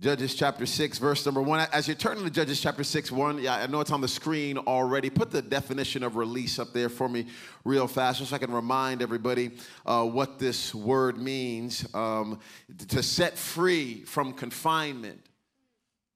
Judges 0.01 0.35
chapter 0.35 0.67
6, 0.67 0.99
verse 0.99 1.25
number 1.25 1.41
1. 1.41 1.69
As 1.73 1.87
you're 1.87 1.95
turning 1.95 2.25
to 2.25 2.31
Judges 2.31 2.61
chapter 2.61 2.83
6, 2.83 3.13
1, 3.13 3.39
yeah, 3.39 3.55
I 3.55 3.67
know 3.69 3.81
it's 3.81 3.93
on 3.93 4.01
the 4.01 4.09
screen 4.09 4.59
already. 4.59 5.11
Put 5.11 5.31
the 5.31 5.43
definition 5.43 6.03
of 6.03 6.17
release 6.17 6.59
up 6.59 6.73
there 6.73 6.89
for 6.89 7.09
me 7.09 7.27
real 7.65 7.87
fast 7.87 8.19
just 8.19 8.31
so 8.31 8.37
I 8.37 8.41
can 8.41 8.51
remind 8.51 9.01
everybody 9.01 9.53
uh, 9.87 10.05
what 10.05 10.41
this 10.41 10.75
word 10.75 11.17
means. 11.17 11.87
Um, 11.95 12.41
to 12.89 13.01
set 13.01 13.39
free 13.39 14.03
from 14.03 14.33
confinement 14.33 15.26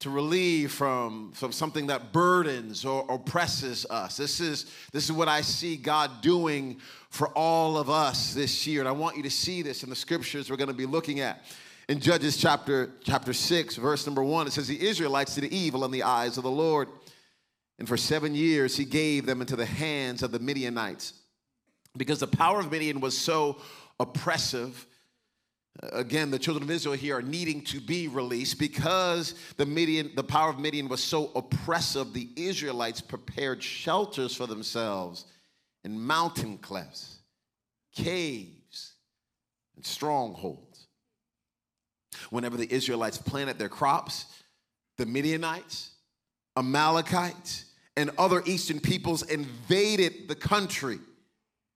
to 0.01 0.09
relieve 0.09 0.71
from, 0.71 1.31
from 1.33 1.51
something 1.51 1.87
that 1.87 2.11
burdens 2.11 2.85
or 2.85 3.05
oppresses 3.07 3.85
us. 3.89 4.17
This 4.17 4.39
is, 4.39 4.65
this 4.91 5.05
is 5.05 5.11
what 5.11 5.27
I 5.27 5.41
see 5.41 5.77
God 5.77 6.21
doing 6.21 6.79
for 7.09 7.27
all 7.29 7.77
of 7.77 7.87
us 7.89 8.33
this 8.33 8.65
year. 8.65 8.79
And 8.79 8.89
I 8.89 8.93
want 8.93 9.15
you 9.15 9.23
to 9.23 9.29
see 9.29 9.61
this 9.61 9.83
in 9.83 9.91
the 9.91 9.95
scriptures 9.95 10.49
we're 10.49 10.57
going 10.57 10.69
to 10.69 10.73
be 10.73 10.87
looking 10.87 11.19
at. 11.19 11.45
In 11.87 11.99
Judges 11.99 12.37
chapter, 12.37 12.89
chapter 13.03 13.31
6, 13.31 13.75
verse 13.75 14.07
number 14.07 14.23
1, 14.23 14.47
it 14.47 14.53
says, 14.53 14.67
The 14.67 14.87
Israelites 14.87 15.35
did 15.35 15.45
evil 15.45 15.85
in 15.85 15.91
the 15.91 16.03
eyes 16.03 16.37
of 16.37 16.43
the 16.43 16.51
Lord. 16.51 16.87
And 17.77 17.87
for 17.87 17.97
seven 17.97 18.33
years 18.33 18.75
he 18.75 18.85
gave 18.85 19.27
them 19.27 19.39
into 19.39 19.55
the 19.55 19.65
hands 19.67 20.23
of 20.23 20.31
the 20.31 20.39
Midianites. 20.39 21.13
Because 21.95 22.19
the 22.19 22.27
power 22.27 22.59
of 22.59 22.71
Midian 22.71 23.01
was 23.01 23.15
so 23.15 23.61
oppressive 23.99 24.87
Again, 25.79 26.31
the 26.31 26.39
children 26.39 26.63
of 26.63 26.69
Israel 26.69 26.95
here 26.95 27.17
are 27.17 27.21
needing 27.21 27.63
to 27.65 27.79
be 27.79 28.07
released 28.07 28.59
because 28.59 29.33
the 29.57 29.65
Midian, 29.65 30.11
the 30.15 30.23
power 30.23 30.49
of 30.49 30.59
Midian 30.59 30.89
was 30.89 31.01
so 31.01 31.31
oppressive. 31.33 32.13
The 32.13 32.29
Israelites 32.35 33.01
prepared 33.01 33.63
shelters 33.63 34.35
for 34.35 34.47
themselves 34.47 35.25
in 35.83 35.99
mountain 35.99 36.57
clefts, 36.57 37.19
caves, 37.95 38.93
and 39.75 39.85
strongholds. 39.85 40.87
Whenever 42.29 42.57
the 42.57 42.71
Israelites 42.71 43.17
planted 43.17 43.57
their 43.57 43.69
crops, 43.69 44.25
the 44.97 45.05
Midianites, 45.05 45.91
Amalekites, 46.57 47.65
and 47.95 48.11
other 48.17 48.43
eastern 48.45 48.79
peoples 48.79 49.23
invaded 49.23 50.27
the 50.27 50.35
country 50.35 50.99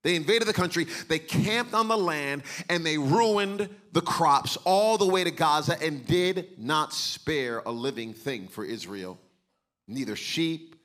they 0.05 0.15
invaded 0.15 0.47
the 0.47 0.53
country, 0.53 0.85
they 1.07 1.17
camped 1.17 1.73
on 1.73 1.87
the 1.87 1.97
land, 1.97 2.43
and 2.69 2.85
they 2.85 2.95
ruined 2.95 3.67
the 3.91 4.01
crops 4.01 4.55
all 4.63 4.99
the 4.99 5.07
way 5.07 5.23
to 5.23 5.31
Gaza 5.31 5.81
and 5.81 6.05
did 6.05 6.59
not 6.59 6.93
spare 6.93 7.63
a 7.65 7.71
living 7.71 8.13
thing 8.13 8.47
for 8.47 8.63
Israel 8.63 9.17
neither 9.87 10.15
sheep, 10.15 10.75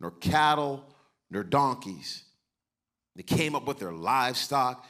nor 0.00 0.12
cattle, 0.12 0.84
nor 1.28 1.42
donkeys. 1.42 2.22
They 3.16 3.24
came 3.24 3.56
up 3.56 3.66
with 3.66 3.80
their 3.80 3.92
livestock 3.92 4.86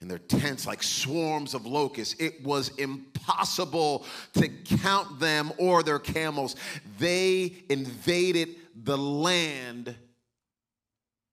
and 0.00 0.08
their 0.08 0.18
tents 0.18 0.64
like 0.64 0.84
swarms 0.84 1.54
of 1.54 1.66
locusts. 1.66 2.14
It 2.20 2.44
was 2.44 2.68
impossible 2.78 4.06
to 4.34 4.48
count 4.48 5.18
them 5.18 5.52
or 5.58 5.82
their 5.82 5.98
camels. 5.98 6.54
They 7.00 7.64
invaded 7.68 8.54
the 8.84 8.96
land 8.96 9.96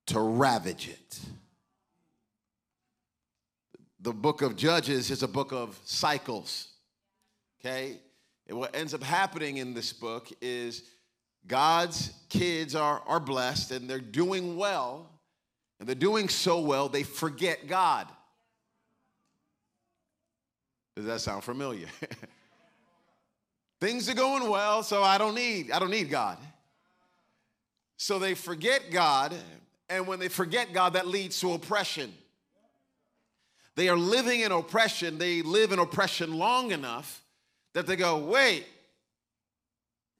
to 0.07 0.19
ravage 0.19 0.89
it 0.89 1.19
the 4.03 4.11
book 4.11 4.41
of 4.41 4.57
Judges 4.57 5.09
is 5.09 5.23
a 5.23 5.27
book 5.27 5.53
of 5.53 5.79
cycles. 5.85 6.67
Okay? 7.59 7.97
And 8.47 8.57
what 8.57 8.75
ends 8.75 8.93
up 8.93 9.01
happening 9.01 9.57
in 9.57 9.73
this 9.73 9.93
book 9.93 10.27
is 10.41 10.83
God's 11.47 12.13
kids 12.29 12.75
are, 12.75 13.01
are 13.07 13.21
blessed 13.21 13.71
and 13.71 13.89
they're 13.89 13.99
doing 13.99 14.57
well. 14.57 15.09
And 15.79 15.87
they're 15.87 15.95
doing 15.95 16.29
so 16.29 16.59
well, 16.59 16.87
they 16.87 17.03
forget 17.03 17.67
God. 17.67 18.07
Does 20.95 21.05
that 21.05 21.21
sound 21.21 21.43
familiar? 21.43 21.87
Things 23.81 24.07
are 24.07 24.13
going 24.13 24.49
well, 24.49 24.83
so 24.83 25.01
I 25.03 25.17
don't 25.17 25.35
need 25.35 25.71
I 25.71 25.79
don't 25.79 25.89
need 25.89 26.09
God. 26.09 26.37
So 27.97 28.19
they 28.19 28.33
forget 28.33 28.91
God, 28.91 29.33
and 29.89 30.07
when 30.07 30.19
they 30.19 30.29
forget 30.29 30.71
God, 30.71 30.93
that 30.93 31.07
leads 31.07 31.39
to 31.41 31.53
oppression. 31.53 32.13
They 33.75 33.89
are 33.89 33.97
living 33.97 34.41
in 34.41 34.51
oppression. 34.51 35.17
They 35.17 35.41
live 35.41 35.71
in 35.71 35.79
oppression 35.79 36.33
long 36.33 36.71
enough 36.71 37.23
that 37.73 37.87
they 37.87 37.95
go, 37.95 38.17
wait, 38.17 38.65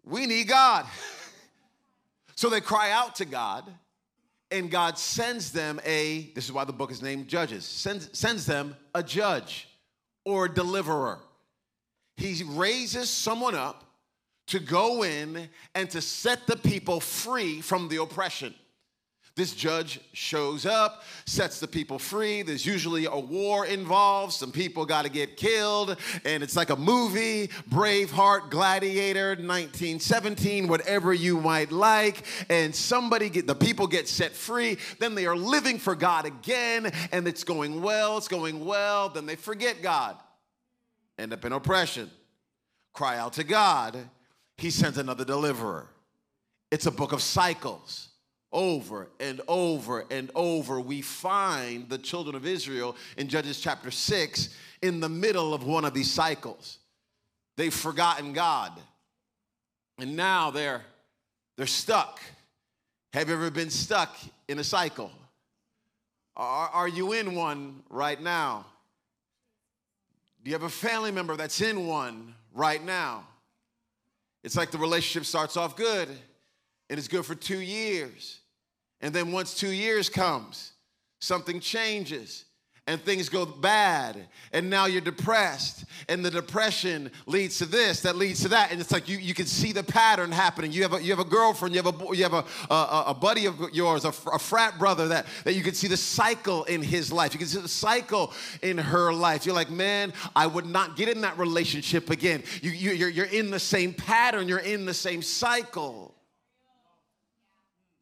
we 0.04 0.26
need 0.26 0.48
God. 0.48 0.86
so 2.36 2.50
they 2.50 2.62
cry 2.62 2.92
out 2.92 3.16
to 3.16 3.26
God, 3.26 3.72
and 4.52 4.70
God 4.70 4.98
sends 4.98 5.52
them 5.52 5.80
a, 5.86 6.32
this 6.36 6.46
is 6.46 6.52
why 6.52 6.64
the 6.64 6.74
book 6.74 6.92
is 6.92 7.02
named 7.02 7.28
Judges, 7.28 7.66
sends, 7.66 8.18
sends 8.18 8.46
them 8.46 8.76
a 8.96 9.04
judge 9.04 9.68
or 10.26 10.46
a 10.46 10.54
deliverer. 10.54 11.20
He 12.18 12.44
raises 12.44 13.10
someone 13.10 13.56
up 13.56 13.84
to 14.48 14.60
go 14.60 15.04
in 15.04 15.50
and 15.74 15.90
to 15.92 16.02
set 16.02 16.46
the 16.48 16.58
people 16.58 17.00
free 17.00 17.62
from 17.62 17.88
the 17.88 18.02
oppression. 18.02 18.54
This 19.36 19.56
judge 19.56 20.00
shows 20.12 20.63
up, 20.63 21.02
sets 21.25 21.60
the 21.60 21.68
people 21.68 21.98
free. 21.98 22.44
There's 22.44 22.68
usually 22.68 23.06
a 23.06 23.18
war 23.18 23.66
involved. 23.66 24.32
Some 24.34 24.52
people 24.52 24.86
got 24.86 25.06
to 25.06 25.10
get 25.10 25.38
killed. 25.38 25.98
And 26.24 26.44
it's 26.44 26.56
like 26.56 26.70
a 26.70 26.75
movie 26.75 27.48
Braveheart, 27.68 28.52
Gladiator, 28.52 29.30
1917, 29.30 30.68
whatever 30.68 31.16
you 31.16 31.42
might 31.42 31.72
like. 31.72 32.25
And 32.48 32.75
somebody 32.75 33.30
get, 33.30 33.48
the 33.48 33.56
people 33.56 33.88
get 33.88 34.08
set 34.08 34.34
free. 34.34 34.78
Then 35.00 35.16
they 35.16 35.25
are 35.25 35.36
living 35.36 35.80
for 35.80 35.96
God 35.96 36.25
again. 36.25 36.92
And 37.12 37.28
it's 37.28 37.44
going 37.44 37.82
well, 37.82 38.20
it's 38.20 38.28
going 38.28 38.63
well. 38.63 39.10
Then 39.10 39.25
they 39.25 39.36
forget 39.36 39.82
God, 39.82 40.16
end 41.18 41.34
up 41.34 41.44
in 41.44 41.54
oppression. 41.54 42.12
Cry 42.94 43.18
out 43.18 43.34
to 43.34 43.44
God. 43.44 43.98
He 44.58 44.70
sends 44.70 45.00
another 45.00 45.25
deliverer. 45.25 45.90
It's 46.70 46.86
a 46.86 46.92
book 46.92 47.13
of 47.13 47.22
cycles 47.24 48.10
over 48.54 49.10
and 49.20 49.42
over 49.48 50.06
and 50.10 50.32
over, 50.36 50.80
we 50.80 51.02
find 51.02 51.90
the 51.90 51.98
children 51.98 52.36
of 52.36 52.46
Israel 52.46 52.96
in 53.18 53.28
Judges 53.28 53.60
chapter 53.60 53.92
6 53.92 54.50
in 54.82 55.00
the 55.00 55.10
middle 55.10 55.54
of 55.54 55.66
one 55.66 55.84
of 55.84 55.94
these 55.94 56.12
cycles. 56.12 56.78
They've 57.58 57.74
forgotten 57.74 58.34
God. 58.34 58.72
And 60.00 60.16
now 60.16 60.52
they're 60.52 60.84
they're 61.56 61.68
stuck. 61.68 62.20
Have 63.14 63.30
you 63.30 63.36
ever 63.36 63.52
been 63.52 63.70
stuck 63.70 64.16
in 64.48 64.58
a 64.58 64.64
cycle? 64.64 65.12
Are, 66.36 66.70
are 66.70 66.88
you 66.88 67.14
in 67.14 67.36
one 67.36 67.84
right 67.90 68.20
now? 68.20 68.66
Do 70.44 70.50
you 70.50 70.56
have 70.56 70.64
a 70.64 70.70
family 70.70 71.12
member 71.12 71.36
that's 71.36 71.62
in 71.62 71.86
one 71.86 72.34
right 72.54 72.84
now? 72.84 73.28
It's 74.44 74.58
like 74.58 74.72
the 74.72 74.80
relationship 74.80 75.26
starts 75.26 75.56
off 75.58 75.76
good 75.76 76.10
and 76.90 77.00
it's 77.00 77.08
good 77.08 77.26
for 77.26 77.36
two 77.36 77.60
years. 77.60 78.40
And 79.04 79.14
then 79.14 79.34
once 79.34 79.54
two 79.54 79.72
years 79.72 80.08
comes, 80.08 80.72
something 81.20 81.60
changes 81.60 82.46
and 82.88 83.02
things 83.02 83.28
go 83.28 83.46
bad. 83.46 84.28
And 84.54 84.70
now 84.70 84.86
you're 84.86 85.02
depressed. 85.02 85.84
And 86.08 86.24
the 86.24 86.32
depression 86.32 87.12
leads 87.26 87.58
to 87.58 87.66
this 87.66 88.00
that 88.02 88.16
leads 88.16 88.42
to 88.44 88.48
that. 88.50 88.72
And 88.72 88.80
it's 88.80 88.94
like 88.94 89.10
you, 89.10 89.18
you 89.18 89.34
can 89.34 89.46
see 89.46 89.74
the 89.74 89.84
pattern 89.84 90.32
happening. 90.32 90.72
You 90.72 90.84
have 90.84 90.94
a, 90.94 91.04
you 91.04 91.10
have 91.10 91.20
a 91.20 91.30
girlfriend 91.30 91.76
you 91.76 91.82
have 91.82 92.02
a, 92.02 92.16
you 92.16 92.24
have 92.24 92.34
a, 92.34 92.46
a, 92.74 93.04
a 93.08 93.14
buddy 93.14 93.46
of 93.46 93.60
yours 93.74 94.06
a, 94.06 94.14
a 94.32 94.40
frat 94.40 94.80
brother 94.80 95.10
that, 95.10 95.26
that 95.44 95.54
you 95.54 95.64
can 95.64 95.74
see 95.74 95.90
the 95.90 95.98
cycle 95.98 96.64
in 96.64 96.82
his 96.82 97.12
life. 97.12 97.34
You 97.34 97.40
can 97.40 97.48
see 97.50 97.60
the 97.60 97.68
cycle 97.68 98.32
in 98.62 98.78
her 98.78 99.12
life. 99.12 99.46
You're 99.46 99.56
like 99.56 99.70
man 99.70 100.14
i 100.34 100.48
would 100.48 100.66
not 100.66 100.96
get 100.96 101.10
in 101.10 101.20
that 101.22 101.38
relationship 101.38 102.10
again. 102.10 102.42
You, 102.62 102.72
you, 102.72 102.92
you're, 102.92 103.10
you're 103.10 103.26
in 103.26 103.52
the 103.52 103.60
same 103.60 103.94
pattern. 103.94 104.48
You're 104.48 104.60
in 104.60 104.86
the 104.86 104.94
same 104.94 105.22
cycle 105.22 106.12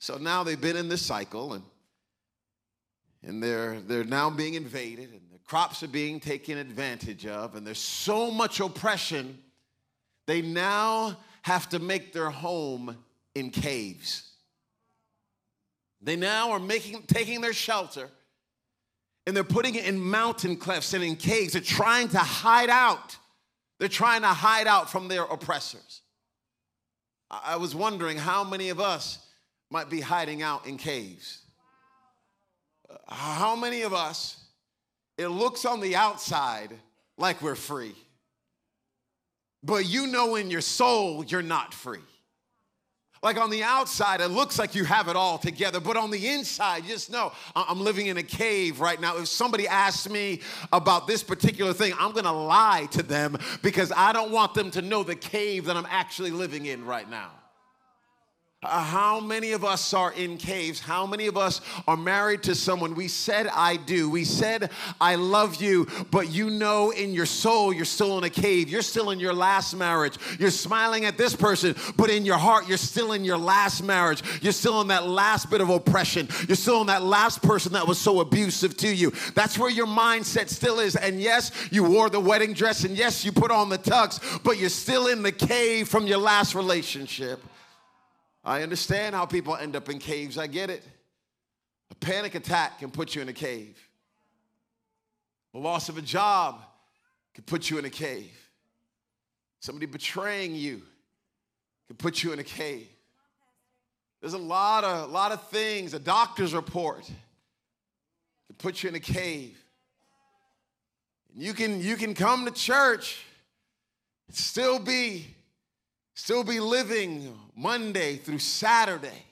so 0.01 0.17
now 0.17 0.43
they've 0.43 0.59
been 0.59 0.75
in 0.75 0.89
this 0.89 1.03
cycle 1.03 1.53
and 1.53 1.63
and 3.23 3.41
they're 3.41 3.79
they're 3.81 4.03
now 4.03 4.31
being 4.31 4.55
invaded 4.55 5.11
and 5.11 5.21
the 5.31 5.37
crops 5.45 5.83
are 5.83 5.87
being 5.87 6.19
taken 6.19 6.57
advantage 6.57 7.27
of 7.27 7.55
and 7.55 7.65
there's 7.65 7.77
so 7.77 8.31
much 8.31 8.59
oppression 8.59 9.37
they 10.25 10.41
now 10.41 11.17
have 11.43 11.69
to 11.69 11.79
make 11.79 12.13
their 12.13 12.29
home 12.31 12.97
in 13.35 13.51
caves. 13.51 14.27
They 16.01 16.15
now 16.15 16.51
are 16.51 16.59
making 16.59 17.03
taking 17.03 17.41
their 17.41 17.53
shelter 17.53 18.09
and 19.27 19.35
they're 19.35 19.43
putting 19.43 19.75
it 19.75 19.85
in 19.85 19.99
mountain 20.01 20.55
clefts 20.57 20.95
and 20.95 21.03
in 21.03 21.15
caves. 21.15 21.53
They're 21.53 21.61
trying 21.61 22.07
to 22.09 22.17
hide 22.17 22.69
out. 22.69 23.17
They're 23.77 23.87
trying 23.87 24.21
to 24.21 24.27
hide 24.27 24.65
out 24.65 24.89
from 24.89 25.07
their 25.07 25.23
oppressors. 25.23 26.01
I 27.29 27.57
was 27.57 27.75
wondering 27.75 28.17
how 28.17 28.43
many 28.43 28.69
of 28.69 28.79
us 28.79 29.19
might 29.71 29.89
be 29.89 30.01
hiding 30.01 30.41
out 30.41 30.67
in 30.67 30.77
caves. 30.77 31.39
How 33.07 33.55
many 33.55 33.81
of 33.81 33.93
us, 33.93 34.37
it 35.17 35.27
looks 35.27 35.65
on 35.65 35.79
the 35.79 35.95
outside 35.95 36.71
like 37.17 37.41
we're 37.41 37.55
free, 37.55 37.95
but 39.63 39.85
you 39.85 40.07
know 40.07 40.35
in 40.35 40.51
your 40.51 40.61
soul 40.61 41.23
you're 41.23 41.41
not 41.41 41.73
free. 41.73 41.99
Like 43.23 43.37
on 43.37 43.51
the 43.51 43.61
outside, 43.61 44.19
it 44.19 44.29
looks 44.29 44.57
like 44.57 44.73
you 44.73 44.83
have 44.83 45.07
it 45.07 45.15
all 45.15 45.37
together, 45.37 45.79
but 45.79 45.95
on 45.95 46.09
the 46.09 46.27
inside, 46.27 46.83
you 46.83 46.89
just 46.89 47.11
know 47.11 47.31
I'm 47.55 47.79
living 47.79 48.07
in 48.07 48.17
a 48.17 48.23
cave 48.23 48.79
right 48.79 48.99
now. 48.99 49.17
If 49.17 49.27
somebody 49.27 49.67
asks 49.67 50.09
me 50.09 50.41
about 50.73 51.05
this 51.05 51.21
particular 51.21 51.71
thing, 51.71 51.93
I'm 51.99 52.13
gonna 52.13 52.33
lie 52.33 52.87
to 52.91 53.03
them 53.03 53.37
because 53.61 53.91
I 53.95 54.11
don't 54.11 54.31
want 54.31 54.55
them 54.55 54.71
to 54.71 54.81
know 54.81 55.03
the 55.03 55.15
cave 55.15 55.65
that 55.65 55.77
I'm 55.77 55.87
actually 55.87 56.31
living 56.31 56.65
in 56.65 56.83
right 56.83 57.07
now. 57.07 57.29
Uh, 58.63 58.83
how 58.83 59.19
many 59.19 59.53
of 59.53 59.65
us 59.65 59.91
are 59.91 60.13
in 60.13 60.37
caves? 60.37 60.79
How 60.79 61.07
many 61.07 61.25
of 61.25 61.35
us 61.35 61.61
are 61.87 61.97
married 61.97 62.43
to 62.43 62.53
someone? 62.53 62.93
We 62.93 63.07
said, 63.07 63.47
I 63.47 63.75
do. 63.75 64.07
We 64.07 64.23
said, 64.23 64.69
I 64.99 65.15
love 65.15 65.59
you, 65.59 65.87
but 66.11 66.29
you 66.29 66.51
know 66.51 66.91
in 66.91 67.11
your 67.11 67.25
soul 67.25 67.73
you're 67.73 67.85
still 67.85 68.19
in 68.19 68.23
a 68.23 68.29
cave. 68.29 68.69
You're 68.69 68.83
still 68.83 69.09
in 69.09 69.19
your 69.19 69.33
last 69.33 69.73
marriage. 69.73 70.15
You're 70.37 70.51
smiling 70.51 71.05
at 71.05 71.17
this 71.17 71.35
person, 71.35 71.75
but 71.97 72.11
in 72.11 72.23
your 72.23 72.37
heart 72.37 72.67
you're 72.67 72.77
still 72.77 73.13
in 73.13 73.25
your 73.25 73.39
last 73.39 73.81
marriage. 73.81 74.21
You're 74.43 74.53
still 74.53 74.79
in 74.81 74.89
that 74.89 75.07
last 75.07 75.49
bit 75.49 75.61
of 75.61 75.71
oppression. 75.71 76.27
You're 76.47 76.55
still 76.55 76.81
in 76.81 76.87
that 76.87 77.01
last 77.01 77.41
person 77.41 77.73
that 77.73 77.87
was 77.87 77.97
so 77.97 78.19
abusive 78.19 78.77
to 78.77 78.95
you. 78.95 79.11
That's 79.33 79.57
where 79.57 79.71
your 79.71 79.87
mindset 79.87 80.49
still 80.49 80.79
is. 80.79 80.95
And 80.95 81.19
yes, 81.19 81.51
you 81.71 81.83
wore 81.83 82.11
the 82.11 82.19
wedding 82.19 82.53
dress, 82.53 82.83
and 82.83 82.95
yes, 82.95 83.25
you 83.25 83.31
put 83.31 83.49
on 83.49 83.69
the 83.69 83.79
tux, 83.79 84.43
but 84.43 84.59
you're 84.59 84.69
still 84.69 85.07
in 85.07 85.23
the 85.23 85.31
cave 85.31 85.87
from 85.87 86.05
your 86.05 86.19
last 86.19 86.53
relationship. 86.53 87.41
I 88.43 88.63
understand 88.63 89.15
how 89.15 89.25
people 89.25 89.55
end 89.55 89.75
up 89.75 89.89
in 89.89 89.99
caves. 89.99 90.37
I 90.37 90.47
get 90.47 90.69
it. 90.69 90.83
A 91.91 91.95
panic 91.95 92.35
attack 92.35 92.79
can 92.79 92.89
put 92.89 93.15
you 93.15 93.21
in 93.21 93.29
a 93.29 93.33
cave. 93.33 93.77
The 95.53 95.59
loss 95.59 95.89
of 95.89 95.97
a 95.97 96.01
job 96.01 96.61
can 97.33 97.43
put 97.43 97.69
you 97.69 97.77
in 97.77 97.85
a 97.85 97.89
cave. 97.89 98.31
Somebody 99.59 99.85
betraying 99.85 100.55
you 100.55 100.81
can 101.87 101.97
put 101.97 102.23
you 102.23 102.33
in 102.33 102.39
a 102.39 102.43
cave. 102.43 102.87
There's 104.21 104.33
a 104.33 104.39
lot 104.39 104.83
of, 104.83 105.11
lot 105.11 105.31
of 105.31 105.47
things. 105.49 105.93
A 105.93 105.99
doctor's 105.99 106.53
report 106.53 107.05
can 107.05 108.55
put 108.57 108.81
you 108.81 108.89
in 108.89 108.95
a 108.95 108.99
cave. 108.99 109.57
You 111.35 111.53
can, 111.53 111.81
you 111.81 111.95
can 111.95 112.13
come 112.13 112.45
to 112.45 112.51
church 112.51 113.23
and 114.27 114.35
still 114.35 114.79
be 114.79 115.27
still 116.21 116.43
be 116.43 116.59
living 116.59 117.35
Monday 117.55 118.15
through 118.15 118.37
Saturday 118.37 119.25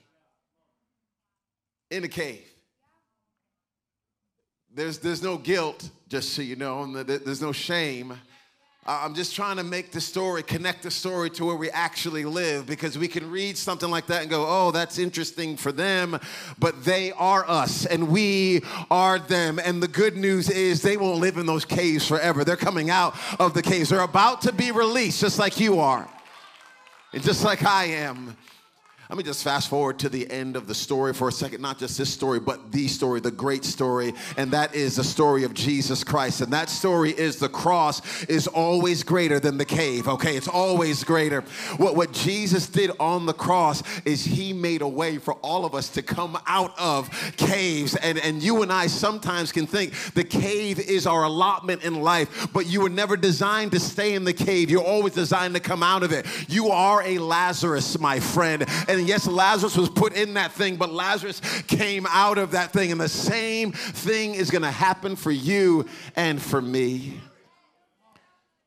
in 1.88 2.02
a 2.02 2.08
cave. 2.08 2.44
There's, 4.74 4.98
there's 4.98 5.22
no 5.22 5.38
guilt, 5.38 5.88
just 6.08 6.30
so 6.30 6.42
you 6.42 6.56
know, 6.56 6.82
and 6.82 6.96
there's 6.96 7.40
no 7.40 7.52
shame. 7.52 8.18
I'm 8.84 9.14
just 9.14 9.36
trying 9.36 9.58
to 9.58 9.62
make 9.62 9.92
the 9.92 10.00
story, 10.00 10.42
connect 10.42 10.82
the 10.82 10.90
story 10.90 11.30
to 11.30 11.44
where 11.44 11.54
we 11.54 11.70
actually 11.70 12.24
live 12.24 12.66
because 12.66 12.98
we 12.98 13.06
can 13.06 13.30
read 13.30 13.56
something 13.56 13.88
like 13.88 14.08
that 14.08 14.22
and 14.22 14.30
go, 14.30 14.44
oh, 14.48 14.72
that's 14.72 14.98
interesting 14.98 15.56
for 15.56 15.70
them, 15.70 16.18
but 16.58 16.84
they 16.84 17.12
are 17.12 17.48
us 17.48 17.86
and 17.86 18.08
we 18.08 18.62
are 18.90 19.20
them. 19.20 19.60
And 19.60 19.80
the 19.80 19.86
good 19.86 20.16
news 20.16 20.50
is 20.50 20.82
they 20.82 20.96
won't 20.96 21.20
live 21.20 21.36
in 21.36 21.46
those 21.46 21.64
caves 21.64 22.08
forever. 22.08 22.42
They're 22.42 22.56
coming 22.56 22.90
out 22.90 23.14
of 23.38 23.54
the 23.54 23.62
caves, 23.62 23.90
they're 23.90 24.00
about 24.00 24.42
to 24.42 24.52
be 24.52 24.72
released, 24.72 25.20
just 25.20 25.38
like 25.38 25.60
you 25.60 25.78
are. 25.78 26.08
And 27.12 27.22
just 27.22 27.44
like 27.44 27.64
I 27.64 27.86
am, 27.86 28.36
let 29.10 29.16
me 29.16 29.24
just 29.24 29.42
fast 29.42 29.68
forward 29.68 29.98
to 29.98 30.08
the 30.08 30.30
end 30.30 30.54
of 30.54 30.68
the 30.68 30.74
story 30.74 31.12
for 31.12 31.26
a 31.26 31.32
second. 31.32 31.60
Not 31.60 31.80
just 31.80 31.98
this 31.98 32.12
story, 32.12 32.38
but 32.38 32.70
the 32.70 32.86
story, 32.86 33.18
the 33.18 33.32
great 33.32 33.64
story. 33.64 34.14
And 34.36 34.52
that 34.52 34.72
is 34.72 34.94
the 34.94 35.02
story 35.02 35.42
of 35.42 35.52
Jesus 35.52 36.04
Christ. 36.04 36.42
And 36.42 36.52
that 36.52 36.70
story 36.70 37.10
is 37.10 37.40
the 37.40 37.48
cross 37.48 38.22
is 38.26 38.46
always 38.46 39.02
greater 39.02 39.40
than 39.40 39.58
the 39.58 39.64
cave, 39.64 40.06
okay? 40.06 40.36
It's 40.36 40.46
always 40.46 41.02
greater. 41.02 41.40
What, 41.76 41.96
what 41.96 42.12
Jesus 42.12 42.68
did 42.68 42.92
on 43.00 43.26
the 43.26 43.32
cross 43.32 43.82
is 44.04 44.24
he 44.24 44.52
made 44.52 44.80
a 44.80 44.86
way 44.86 45.18
for 45.18 45.34
all 45.42 45.64
of 45.64 45.74
us 45.74 45.88
to 45.88 46.02
come 46.02 46.38
out 46.46 46.72
of 46.78 47.10
caves. 47.36 47.96
And, 47.96 48.16
and 48.16 48.40
you 48.40 48.62
and 48.62 48.72
I 48.72 48.86
sometimes 48.86 49.50
can 49.50 49.66
think 49.66 49.92
the 50.14 50.22
cave 50.22 50.78
is 50.78 51.08
our 51.08 51.24
allotment 51.24 51.82
in 51.82 52.00
life, 52.00 52.46
but 52.52 52.66
you 52.66 52.80
were 52.80 52.88
never 52.88 53.16
designed 53.16 53.72
to 53.72 53.80
stay 53.80 54.14
in 54.14 54.22
the 54.22 54.32
cave. 54.32 54.70
You're 54.70 54.84
always 54.84 55.14
designed 55.14 55.54
to 55.54 55.60
come 55.60 55.82
out 55.82 56.04
of 56.04 56.12
it. 56.12 56.26
You 56.48 56.68
are 56.68 57.02
a 57.02 57.18
Lazarus, 57.18 57.98
my 57.98 58.20
friend. 58.20 58.64
And 58.86 58.99
and 59.00 59.08
yes, 59.08 59.26
Lazarus 59.26 59.78
was 59.78 59.88
put 59.88 60.12
in 60.12 60.34
that 60.34 60.52
thing, 60.52 60.76
but 60.76 60.92
Lazarus 60.92 61.40
came 61.66 62.06
out 62.06 62.36
of 62.36 62.50
that 62.50 62.70
thing. 62.70 62.92
And 62.92 63.00
the 63.00 63.08
same 63.08 63.72
thing 63.72 64.34
is 64.34 64.50
going 64.50 64.62
to 64.62 64.70
happen 64.70 65.16
for 65.16 65.30
you 65.30 65.86
and 66.16 66.40
for 66.40 66.60
me. 66.60 67.18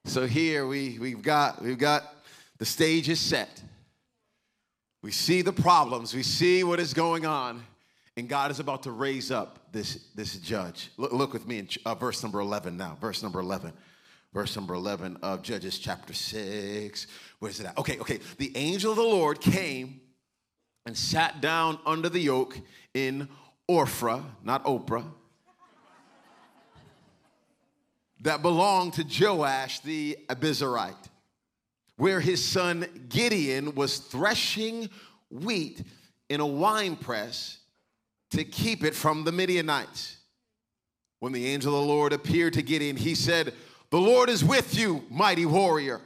So 0.05 0.25
here 0.25 0.65
we, 0.65 0.97
we've 0.99 1.21
got 1.21 1.61
we've 1.61 1.77
got 1.77 2.03
the 2.57 2.65
stage 2.65 3.09
is 3.09 3.19
set. 3.19 3.61
We 5.03 5.11
see 5.11 5.43
the 5.43 5.53
problems, 5.53 6.15
we 6.15 6.23
see 6.23 6.63
what 6.63 6.79
is 6.79 6.93
going 6.93 7.27
on, 7.27 7.61
and 8.17 8.27
God 8.27 8.49
is 8.49 8.59
about 8.59 8.83
to 8.83 8.91
raise 8.91 9.29
up 9.29 9.71
this, 9.71 10.07
this 10.15 10.37
judge. 10.37 10.89
Look, 10.97 11.13
look 11.13 11.33
with 11.33 11.47
me 11.47 11.59
in 11.59 11.69
uh, 11.85 11.93
verse 11.93 12.23
number 12.23 12.39
11 12.39 12.75
now. 12.75 12.97
Verse 12.99 13.21
number 13.21 13.39
11 13.39 13.73
verse 14.33 14.55
number 14.55 14.73
11 14.73 15.17
of 15.21 15.43
Judges 15.43 15.77
chapter 15.77 16.11
6. 16.11 17.07
Where's 17.37 17.59
it 17.59 17.67
at? 17.67 17.77
Okay, 17.77 17.99
okay. 17.99 18.19
The 18.39 18.51
angel 18.57 18.89
of 18.89 18.97
the 18.97 19.03
Lord 19.03 19.39
came 19.39 20.01
and 20.85 20.97
sat 20.97 21.41
down 21.41 21.79
under 21.85 22.09
the 22.09 22.19
yoke 22.19 22.59
in 22.93 23.27
Ophrah, 23.69 24.23
not 24.43 24.63
Oprah, 24.65 25.05
that 28.21 28.41
belonged 28.41 28.93
to 28.93 29.03
Joash 29.03 29.79
the 29.81 30.17
Abiezrite, 30.27 31.09
where 31.97 32.19
his 32.19 32.43
son 32.43 32.85
Gideon 33.09 33.75
was 33.75 33.97
threshing 33.97 34.89
wheat 35.29 35.83
in 36.29 36.39
a 36.39 36.47
wine 36.47 36.95
press 36.95 37.59
to 38.31 38.43
keep 38.43 38.83
it 38.83 38.95
from 38.95 39.23
the 39.23 39.31
Midianites. 39.31 40.17
When 41.19 41.31
the 41.31 41.45
angel 41.47 41.73
of 41.75 41.85
the 41.85 41.93
Lord 41.93 42.11
appeared 42.11 42.53
to 42.53 42.61
Gideon, 42.61 42.97
he 42.97 43.15
said, 43.15 43.53
The 43.91 43.99
Lord 43.99 44.29
is 44.29 44.43
with 44.43 44.77
you, 44.77 45.03
mighty 45.09 45.45
warrior. 45.45 46.01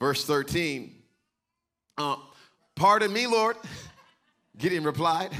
Verse 0.00 0.24
13. 0.26 0.94
Uh, 1.96 2.16
Pardon 2.74 3.12
me, 3.12 3.26
Lord. 3.26 3.56
Gideon 4.56 4.84
replied, 4.84 5.30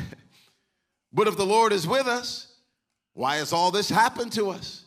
But 1.12 1.28
if 1.28 1.36
the 1.36 1.46
Lord 1.46 1.72
is 1.72 1.86
with 1.86 2.06
us, 2.06 2.52
why 3.14 3.36
has 3.36 3.52
all 3.52 3.70
this 3.70 3.90
happened 3.90 4.32
to 4.32 4.50
us? 4.50 4.84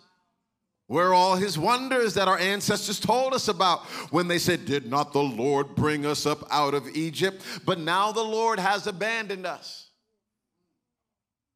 Where 0.87 1.09
are 1.09 1.13
all 1.13 1.35
his 1.35 1.57
wonders 1.57 2.13
that 2.13 2.27
our 2.27 2.37
ancestors 2.37 2.99
told 2.99 3.33
us 3.33 3.47
about 3.47 3.81
when 4.11 4.27
they 4.27 4.37
said, 4.37 4.65
Did 4.65 4.89
not 4.89 5.13
the 5.13 5.23
Lord 5.23 5.75
bring 5.75 6.05
us 6.05 6.25
up 6.25 6.45
out 6.51 6.73
of 6.73 6.87
Egypt? 6.95 7.41
But 7.65 7.79
now 7.79 8.11
the 8.11 8.23
Lord 8.23 8.59
has 8.59 8.85
abandoned 8.85 9.45
us 9.47 9.89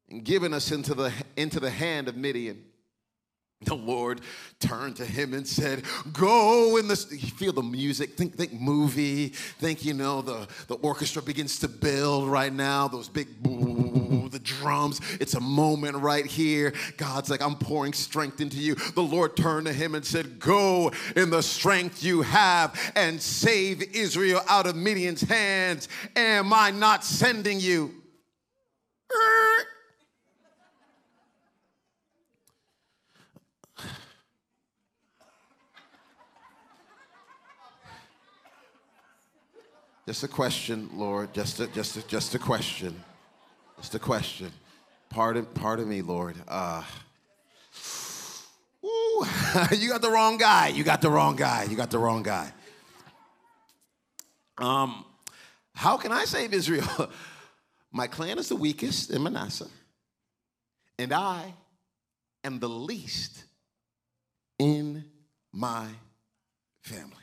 and 0.08 0.24
given 0.24 0.52
us 0.52 0.72
into 0.72 0.94
the, 0.94 1.12
into 1.36 1.60
the 1.60 1.70
hand 1.70 2.08
of 2.08 2.16
Midian. 2.16 2.64
The 3.62 3.74
Lord 3.74 4.22
turned 4.58 4.96
to 4.96 5.04
him 5.04 5.34
and 5.34 5.46
said, 5.46 5.82
Go 6.12 6.78
in 6.78 6.88
this. 6.88 7.10
You 7.10 7.28
feel 7.28 7.52
the 7.52 7.62
music, 7.62 8.16
think, 8.16 8.34
think 8.34 8.52
movie, 8.52 9.28
think, 9.28 9.84
you 9.84 9.92
know, 9.92 10.22
the, 10.22 10.48
the 10.68 10.76
orchestra 10.76 11.20
begins 11.20 11.58
to 11.58 11.68
build 11.68 12.28
right 12.28 12.52
now, 12.52 12.88
those 12.88 13.08
big 13.08 13.28
the 13.42 14.38
drums. 14.38 15.00
It's 15.20 15.34
a 15.34 15.40
moment 15.40 15.96
right 15.96 16.24
here. 16.24 16.72
God's 16.96 17.30
like, 17.30 17.42
I'm 17.42 17.56
pouring 17.56 17.92
strength 17.92 18.40
into 18.40 18.56
you. 18.56 18.74
The 18.74 19.02
Lord 19.02 19.36
turned 19.36 19.66
to 19.66 19.72
him 19.72 19.94
and 19.94 20.04
said, 20.04 20.38
Go 20.38 20.92
in 21.16 21.30
the 21.30 21.42
strength 21.42 22.02
you 22.02 22.22
have 22.22 22.78
and 22.94 23.20
save 23.20 23.82
Israel 23.94 24.40
out 24.48 24.66
of 24.66 24.76
Midian's 24.76 25.22
hands. 25.22 25.88
Am 26.16 26.52
I 26.52 26.70
not 26.70 27.04
sending 27.04 27.60
you? 27.60 27.94
Just 40.10 40.24
a 40.24 40.28
question, 40.28 40.90
Lord. 40.94 41.32
Just 41.32 41.60
a, 41.60 41.68
just 41.68 41.96
a, 41.96 42.04
just 42.08 42.34
a 42.34 42.38
question. 42.40 43.00
Just 43.76 43.94
a 43.94 44.00
question. 44.00 44.50
Pardon, 45.08 45.46
pardon 45.46 45.88
me, 45.88 46.02
Lord. 46.02 46.34
Uh, 46.48 46.82
you 49.70 49.88
got 49.88 50.02
the 50.02 50.10
wrong 50.10 50.36
guy. 50.36 50.66
You 50.66 50.82
got 50.82 51.00
the 51.00 51.10
wrong 51.10 51.36
guy. 51.36 51.62
You 51.70 51.76
got 51.76 51.92
the 51.92 52.00
wrong 52.00 52.24
guy. 52.24 52.52
Um, 54.58 55.04
how 55.76 55.96
can 55.96 56.10
I 56.10 56.24
save 56.24 56.52
Israel? 56.54 57.12
My 57.92 58.08
clan 58.08 58.40
is 58.40 58.48
the 58.48 58.56
weakest 58.56 59.12
in 59.12 59.22
Manasseh, 59.22 59.70
and 60.98 61.12
I 61.12 61.54
am 62.42 62.58
the 62.58 62.68
least 62.68 63.44
in 64.58 65.04
my 65.52 65.86
family. 66.82 67.19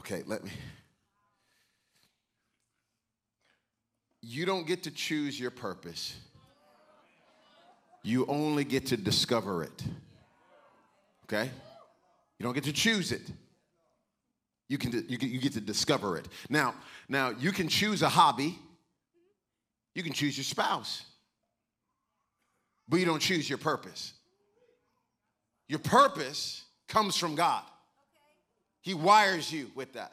Okay, 0.00 0.22
let 0.26 0.42
me. 0.42 0.50
You 4.22 4.46
don't 4.46 4.66
get 4.66 4.84
to 4.84 4.90
choose 4.90 5.38
your 5.38 5.50
purpose. 5.50 6.16
You 8.02 8.24
only 8.24 8.64
get 8.64 8.86
to 8.86 8.96
discover 8.96 9.62
it. 9.62 9.84
Okay? 11.24 11.50
You 12.38 12.44
don't 12.44 12.54
get 12.54 12.64
to 12.64 12.72
choose 12.72 13.12
it. 13.12 13.30
You 14.70 14.78
can 14.78 15.04
you, 15.06 15.18
you 15.20 15.38
get 15.38 15.52
to 15.52 15.60
discover 15.60 16.16
it. 16.16 16.26
Now, 16.48 16.76
now 17.06 17.34
you 17.38 17.52
can 17.52 17.68
choose 17.68 18.00
a 18.00 18.08
hobby. 18.08 18.58
You 19.94 20.02
can 20.02 20.14
choose 20.14 20.34
your 20.34 20.44
spouse. 20.44 21.04
But 22.88 23.00
you 23.00 23.04
don't 23.04 23.20
choose 23.20 23.50
your 23.50 23.58
purpose. 23.58 24.14
Your 25.68 25.80
purpose 25.80 26.64
comes 26.88 27.18
from 27.18 27.34
God. 27.34 27.64
He 28.80 28.94
wires 28.94 29.52
you 29.52 29.70
with 29.74 29.92
that. 29.94 30.12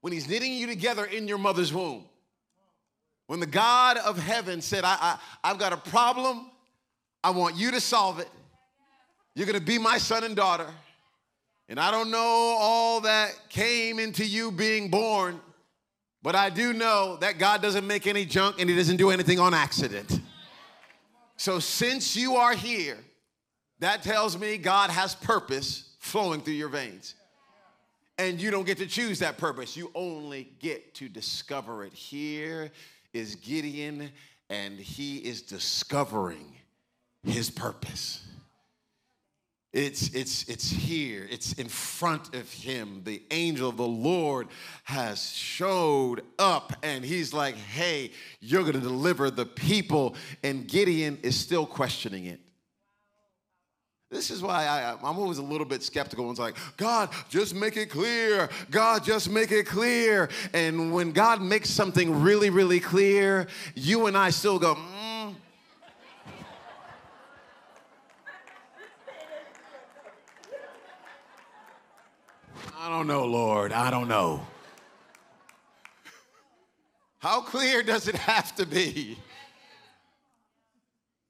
When 0.00 0.12
He's 0.12 0.28
knitting 0.28 0.52
you 0.52 0.66
together 0.66 1.04
in 1.04 1.26
your 1.28 1.38
mother's 1.38 1.72
womb. 1.72 2.04
When 3.26 3.40
the 3.40 3.46
God 3.46 3.96
of 3.96 4.18
heaven 4.18 4.60
said, 4.60 4.84
I, 4.84 4.96
I, 5.00 5.18
I've 5.42 5.58
got 5.58 5.72
a 5.72 5.76
problem, 5.76 6.50
I 7.24 7.30
want 7.30 7.56
you 7.56 7.72
to 7.72 7.80
solve 7.80 8.20
it. 8.20 8.28
You're 9.34 9.46
gonna 9.46 9.60
be 9.60 9.78
my 9.78 9.98
son 9.98 10.24
and 10.24 10.36
daughter. 10.36 10.68
And 11.68 11.80
I 11.80 11.90
don't 11.90 12.10
know 12.10 12.18
all 12.58 13.00
that 13.00 13.36
came 13.48 13.98
into 13.98 14.24
you 14.24 14.52
being 14.52 14.88
born, 14.88 15.40
but 16.22 16.36
I 16.36 16.50
do 16.50 16.72
know 16.72 17.16
that 17.20 17.38
God 17.38 17.60
doesn't 17.60 17.86
make 17.86 18.06
any 18.06 18.24
junk 18.24 18.60
and 18.60 18.70
He 18.70 18.76
doesn't 18.76 18.96
do 18.96 19.10
anything 19.10 19.40
on 19.40 19.52
accident. 19.52 20.20
So 21.36 21.58
since 21.58 22.16
you 22.16 22.36
are 22.36 22.54
here, 22.54 22.98
that 23.80 24.02
tells 24.02 24.38
me 24.38 24.56
God 24.56 24.90
has 24.90 25.14
purpose 25.14 25.96
flowing 25.98 26.40
through 26.40 26.54
your 26.54 26.68
veins. 26.68 27.14
And 28.18 28.40
you 28.40 28.50
don't 28.50 28.64
get 28.64 28.78
to 28.78 28.86
choose 28.86 29.18
that 29.18 29.36
purpose. 29.36 29.76
You 29.76 29.90
only 29.94 30.52
get 30.58 30.94
to 30.94 31.08
discover 31.08 31.84
it. 31.84 31.92
Here 31.92 32.70
is 33.12 33.34
Gideon, 33.36 34.10
and 34.48 34.78
he 34.78 35.18
is 35.18 35.42
discovering 35.42 36.56
his 37.22 37.50
purpose. 37.50 38.26
It's, 39.76 40.14
it's, 40.14 40.48
it's 40.48 40.70
here, 40.70 41.26
it's 41.30 41.52
in 41.54 41.68
front 41.68 42.34
of 42.34 42.50
him. 42.50 43.02
The 43.04 43.22
angel 43.30 43.68
of 43.68 43.76
the 43.76 43.86
Lord 43.86 44.48
has 44.84 45.32
showed 45.32 46.22
up, 46.38 46.72
and 46.82 47.04
he's 47.04 47.34
like, 47.34 47.56
Hey, 47.56 48.12
you're 48.40 48.64
gonna 48.64 48.80
deliver 48.80 49.30
the 49.30 49.44
people. 49.44 50.16
And 50.42 50.66
Gideon 50.66 51.18
is 51.22 51.36
still 51.38 51.66
questioning 51.66 52.24
it. 52.24 52.40
This 54.08 54.30
is 54.30 54.40
why 54.40 54.66
I, 54.66 54.92
I'm 54.92 55.18
always 55.18 55.38
a 55.38 55.42
little 55.42 55.66
bit 55.66 55.82
skeptical. 55.82 56.30
It's 56.30 56.38
like, 56.38 56.56
God, 56.76 57.10
just 57.28 57.54
make 57.54 57.76
it 57.76 57.90
clear. 57.90 58.48
God, 58.70 59.02
just 59.02 59.28
make 59.28 59.50
it 59.50 59.66
clear. 59.66 60.28
And 60.52 60.92
when 60.92 61.10
God 61.10 61.42
makes 61.42 61.70
something 61.70 62.22
really, 62.22 62.48
really 62.50 62.78
clear, 62.78 63.48
you 63.74 64.06
and 64.06 64.16
I 64.16 64.30
still 64.30 64.60
go, 64.60 64.76
mm. 64.76 65.34
I 72.78 72.88
don't 72.88 73.08
know, 73.08 73.24
Lord. 73.24 73.72
I 73.72 73.90
don't 73.90 74.06
know. 74.06 74.46
How 77.18 77.40
clear 77.40 77.82
does 77.82 78.06
it 78.06 78.14
have 78.14 78.54
to 78.54 78.66
be? 78.66 79.18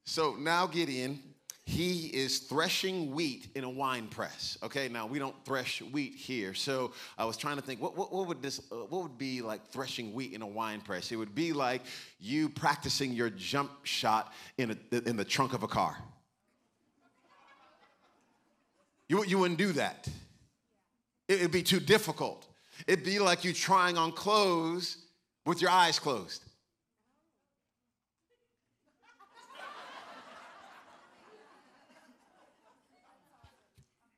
So 0.04 0.36
now 0.38 0.66
Gideon 0.66 1.22
he 1.66 2.06
is 2.06 2.38
threshing 2.38 3.12
wheat 3.12 3.48
in 3.56 3.64
a 3.64 3.68
wine 3.68 4.06
press. 4.06 4.56
Okay, 4.62 4.88
now 4.88 5.04
we 5.04 5.18
don't 5.18 5.34
thresh 5.44 5.82
wheat 5.82 6.14
here, 6.14 6.54
so 6.54 6.92
I 7.18 7.24
was 7.24 7.36
trying 7.36 7.56
to 7.56 7.62
think 7.62 7.82
what, 7.82 7.96
what, 7.96 8.12
what 8.12 8.28
would 8.28 8.40
this 8.40 8.60
uh, 8.70 8.76
what 8.76 9.02
would 9.02 9.18
be 9.18 9.42
like 9.42 9.66
threshing 9.66 10.14
wheat 10.14 10.32
in 10.32 10.42
a 10.42 10.46
wine 10.46 10.80
press? 10.80 11.10
It 11.10 11.16
would 11.16 11.34
be 11.34 11.52
like 11.52 11.82
you 12.20 12.48
practicing 12.48 13.12
your 13.12 13.30
jump 13.30 13.72
shot 13.82 14.32
in 14.58 14.78
a, 14.92 15.08
in 15.08 15.16
the 15.16 15.24
trunk 15.24 15.54
of 15.54 15.64
a 15.64 15.68
car. 15.68 15.96
You, 19.08 19.24
you 19.24 19.38
wouldn't 19.38 19.58
do 19.58 19.72
that. 19.72 20.08
It 21.28 21.42
would 21.42 21.50
be 21.50 21.64
too 21.64 21.80
difficult. 21.80 22.46
It'd 22.86 23.04
be 23.04 23.18
like 23.18 23.44
you 23.44 23.52
trying 23.52 23.98
on 23.98 24.12
clothes 24.12 24.98
with 25.44 25.60
your 25.60 25.70
eyes 25.70 25.98
closed. 25.98 26.44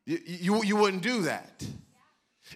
You, 0.08 0.18
you, 0.24 0.64
you 0.64 0.76
wouldn't 0.76 1.02
do 1.02 1.22
that. 1.22 1.62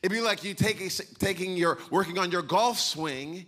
It'd 0.02 0.10
be 0.10 0.22
like 0.22 0.42
you 0.42 0.54
taking, 0.54 0.88
taking 1.18 1.54
your, 1.54 1.78
working 1.90 2.18
on 2.18 2.30
your 2.30 2.40
golf 2.40 2.80
swing 2.80 3.44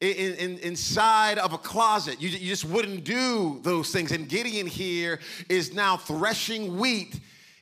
in, 0.00 0.34
in, 0.36 0.58
inside 0.58 1.38
of 1.38 1.52
a 1.52 1.58
closet. 1.58 2.22
You, 2.22 2.28
you 2.28 2.50
just 2.50 2.64
wouldn't 2.64 3.02
do 3.02 3.58
those 3.64 3.90
things. 3.90 4.12
And 4.12 4.28
Gideon 4.28 4.68
here 4.68 5.18
is 5.48 5.74
now 5.74 5.96
threshing 5.96 6.78
wheat 6.78 7.18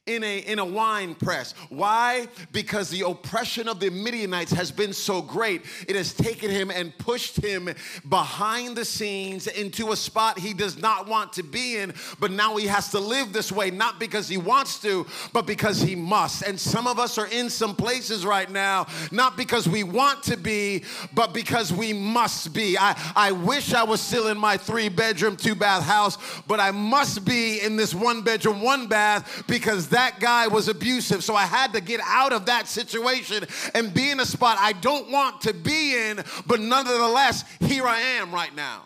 in 0.06 0.22
a, 0.22 0.38
in 0.38 0.60
a 0.60 0.64
wine 0.64 1.14
press. 1.16 1.52
Why? 1.68 2.28
Because 2.52 2.90
the 2.90 3.06
oppression 3.06 3.68
of 3.68 3.80
the 3.80 3.90
Midianites 3.90 4.52
has 4.52 4.70
been 4.70 4.92
so 4.92 5.20
great, 5.20 5.62
it 5.88 5.96
has 5.96 6.14
taken 6.14 6.50
him 6.50 6.70
and 6.70 6.96
pushed 6.96 7.36
him 7.36 7.68
behind 8.08 8.76
the 8.76 8.84
scenes 8.84 9.48
into 9.48 9.90
a 9.90 9.96
spot 9.96 10.38
he 10.38 10.54
does 10.54 10.78
not 10.78 11.08
want 11.08 11.32
to 11.34 11.42
be 11.42 11.78
in, 11.78 11.92
but 12.20 12.30
now 12.30 12.56
he 12.56 12.66
has 12.66 12.90
to 12.90 13.00
live 13.00 13.32
this 13.32 13.50
way, 13.50 13.70
not 13.70 13.98
because 13.98 14.28
he 14.28 14.36
wants 14.36 14.80
to, 14.80 15.06
but 15.32 15.44
because 15.44 15.80
he 15.80 15.96
must. 15.96 16.42
And 16.42 16.58
some 16.58 16.86
of 16.86 17.00
us 17.00 17.18
are 17.18 17.26
in 17.26 17.50
some 17.50 17.74
places 17.74 18.24
right 18.24 18.50
now, 18.50 18.86
not 19.10 19.36
because 19.36 19.68
we 19.68 19.82
want 19.82 20.22
to 20.24 20.36
be, 20.36 20.84
but 21.14 21.34
because 21.34 21.72
we 21.72 21.92
must 21.92 22.54
be. 22.54 22.78
I, 22.78 22.96
I 23.16 23.32
wish 23.32 23.74
I 23.74 23.82
was 23.82 24.00
still 24.00 24.28
in 24.28 24.38
my 24.38 24.56
three 24.56 24.88
bedroom, 24.88 25.36
two 25.36 25.56
bath 25.56 25.82
house, 25.82 26.16
but 26.46 26.60
I 26.60 26.70
must 26.70 27.24
be 27.24 27.60
in 27.60 27.74
this 27.76 27.92
one 27.92 28.22
bedroom, 28.22 28.62
one 28.62 28.86
bath 28.86 29.44
because 29.48 29.88
that 29.96 30.20
guy 30.20 30.46
was 30.46 30.68
abusive. 30.68 31.24
So 31.24 31.34
I 31.34 31.46
had 31.46 31.72
to 31.72 31.80
get 31.80 32.00
out 32.04 32.34
of 32.34 32.46
that 32.46 32.68
situation 32.68 33.46
and 33.74 33.94
be 33.94 34.10
in 34.10 34.20
a 34.20 34.26
spot 34.26 34.58
I 34.60 34.74
don't 34.74 35.10
want 35.10 35.40
to 35.42 35.54
be 35.54 35.96
in, 35.96 36.22
but 36.46 36.60
nonetheless, 36.60 37.44
here 37.60 37.86
I 37.86 37.98
am 37.98 38.30
right 38.30 38.54
now. 38.54 38.82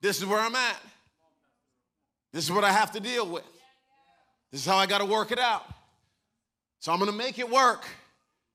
This 0.00 0.18
is 0.18 0.24
where 0.24 0.40
I'm 0.40 0.54
at. 0.54 0.80
This 2.32 2.44
is 2.44 2.50
what 2.50 2.64
I 2.64 2.72
have 2.72 2.92
to 2.92 3.00
deal 3.00 3.28
with. 3.28 3.44
This 4.50 4.62
is 4.62 4.66
how 4.66 4.78
I 4.78 4.86
got 4.86 4.98
to 4.98 5.04
work 5.04 5.32
it 5.32 5.38
out. 5.38 5.66
So 6.80 6.90
I'm 6.90 6.98
going 6.98 7.10
to 7.10 7.16
make 7.16 7.38
it 7.38 7.50
work 7.50 7.84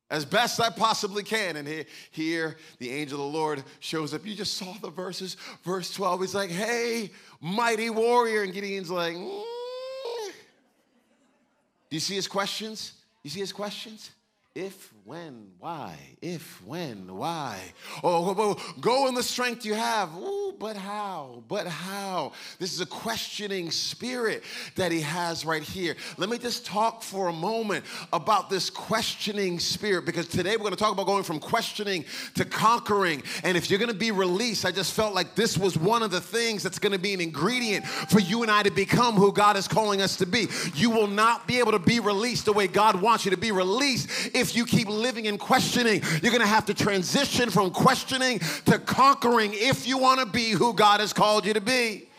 as 0.09 0.25
best 0.25 0.59
I 0.59 0.71
possibly 0.71 1.21
can. 1.21 1.57
And 1.57 1.67
here, 1.67 1.85
here, 2.09 2.57
the 2.79 2.89
angel 2.89 3.23
of 3.23 3.31
the 3.31 3.37
Lord 3.37 3.63
shows 3.81 4.15
up. 4.15 4.25
You 4.25 4.33
just 4.33 4.57
saw 4.57 4.73
the 4.81 4.89
verses. 4.89 5.37
Verse 5.63 5.93
12, 5.93 6.21
he's 6.21 6.33
like, 6.35 6.49
hey, 6.49 7.11
mighty 7.39 7.91
warrior. 7.91 8.41
And 8.41 8.51
Gideon's 8.51 8.89
like, 8.89 9.15
mm. 9.15 9.43
Do 11.89 11.95
you 11.95 11.99
see 11.99 12.15
his 12.15 12.27
questions? 12.27 12.93
You 13.23 13.29
see 13.29 13.39
his 13.39 13.51
questions? 13.51 14.11
If, 14.53 14.91
when, 15.09 15.47
why? 15.57 15.95
If, 16.21 16.63
when, 16.63 17.15
why? 17.15 17.57
Oh, 18.03 18.55
go 18.79 19.07
in 19.07 19.15
the 19.15 19.23
strength 19.23 19.65
you 19.65 19.73
have. 19.73 20.15
Ooh, 20.15 20.53
but 20.59 20.77
how? 20.77 21.43
But 21.47 21.65
how? 21.65 22.33
This 22.59 22.73
is 22.73 22.81
a 22.81 22.85
questioning 22.85 23.71
spirit 23.71 24.43
that 24.75 24.91
he 24.91 25.01
has 25.01 25.45
right 25.45 25.63
here. 25.63 25.95
Let 26.17 26.29
me 26.29 26.37
just 26.37 26.63
talk 26.63 27.01
for 27.01 27.29
a 27.29 27.33
moment 27.33 27.85
about 28.13 28.51
this 28.51 28.69
questioning 28.69 29.57
spirit 29.57 30.05
because 30.05 30.27
today 30.27 30.51
we're 30.57 30.63
going 30.63 30.75
to 30.75 30.77
talk 30.77 30.93
about 30.93 31.07
going 31.07 31.23
from 31.23 31.39
questioning 31.39 32.05
to 32.35 32.45
conquering. 32.45 33.23
And 33.43 33.57
if 33.57 33.71
you're 33.71 33.79
going 33.79 33.91
to 33.91 33.97
be 33.97 34.11
released, 34.11 34.63
I 34.63 34.71
just 34.71 34.93
felt 34.93 35.15
like 35.15 35.33
this 35.33 35.57
was 35.57 35.75
one 35.75 36.03
of 36.03 36.11
the 36.11 36.21
things 36.21 36.61
that's 36.61 36.77
going 36.77 36.93
to 36.93 36.99
be 36.99 37.15
an 37.15 37.21
ingredient 37.21 37.87
for 37.87 38.19
you 38.19 38.43
and 38.43 38.51
I 38.51 38.61
to 38.61 38.71
become 38.71 39.15
who 39.15 39.33
God 39.33 39.57
is 39.57 39.67
calling 39.67 40.03
us 40.03 40.17
to 40.17 40.27
be. 40.27 40.49
You 40.75 40.91
will 40.91 41.07
not 41.07 41.47
be 41.47 41.57
able 41.57 41.71
to 41.71 41.79
be 41.79 41.99
released 41.99 42.45
the 42.45 42.53
way 42.53 42.67
God 42.67 43.01
wants 43.01 43.25
you 43.25 43.31
to 43.31 43.37
be 43.37 43.51
released 43.51 44.35
if 44.35 44.55
you 44.55 44.65
keep 44.65 44.87
living 44.99 45.25
in 45.25 45.37
questioning. 45.37 46.01
You're 46.21 46.31
going 46.31 46.41
to 46.41 46.47
have 46.47 46.65
to 46.65 46.73
transition 46.73 47.49
from 47.49 47.71
questioning 47.71 48.39
to 48.65 48.79
conquering 48.79 49.51
if 49.53 49.87
you 49.87 49.97
want 49.97 50.19
to 50.19 50.25
be 50.25 50.51
who 50.51 50.73
God 50.73 50.99
has 50.99 51.13
called 51.13 51.45
you 51.45 51.53
to 51.53 51.61
be. 51.61 52.09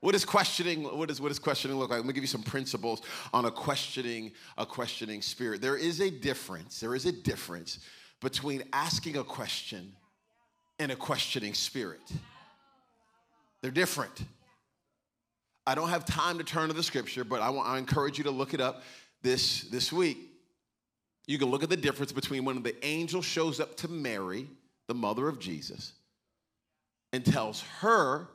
What 0.00 0.16
is 0.16 0.24
questioning? 0.24 0.82
What, 0.82 1.10
is, 1.10 1.20
what 1.20 1.28
does 1.28 1.38
questioning 1.38 1.78
look 1.78 1.90
like? 1.90 1.98
Let 1.98 2.06
me 2.06 2.12
give 2.12 2.24
you 2.24 2.28
some 2.28 2.42
principles 2.42 3.02
on 3.32 3.44
a 3.44 3.52
questioning, 3.52 4.32
a 4.58 4.66
questioning 4.66 5.22
spirit. 5.22 5.62
There 5.62 5.76
is 5.76 6.00
a 6.00 6.10
difference. 6.10 6.80
There 6.80 6.96
is 6.96 7.06
a 7.06 7.12
difference 7.12 7.78
between 8.20 8.64
asking 8.72 9.16
a 9.16 9.22
question 9.22 9.92
and 10.80 10.90
a 10.90 10.96
questioning 10.96 11.54
spirit. 11.54 12.00
They're 13.60 13.70
different. 13.70 14.24
I 15.64 15.76
don't 15.76 15.90
have 15.90 16.04
time 16.04 16.38
to 16.38 16.44
turn 16.44 16.66
to 16.66 16.74
the 16.74 16.82
scripture, 16.82 17.22
but 17.22 17.40
I, 17.40 17.50
want, 17.50 17.68
I 17.68 17.78
encourage 17.78 18.18
you 18.18 18.24
to 18.24 18.32
look 18.32 18.54
it 18.54 18.60
up 18.60 18.82
this, 19.22 19.62
this 19.70 19.92
week 19.92 20.31
you 21.26 21.38
can 21.38 21.48
look 21.48 21.62
at 21.62 21.70
the 21.70 21.76
difference 21.76 22.12
between 22.12 22.44
when 22.44 22.62
the 22.62 22.84
angel 22.84 23.22
shows 23.22 23.60
up 23.60 23.76
to 23.78 23.88
Mary, 23.88 24.48
the 24.88 24.94
mother 24.94 25.28
of 25.28 25.38
Jesus, 25.38 25.92
and 27.12 27.24
tells 27.24 27.60
her, 27.80 28.28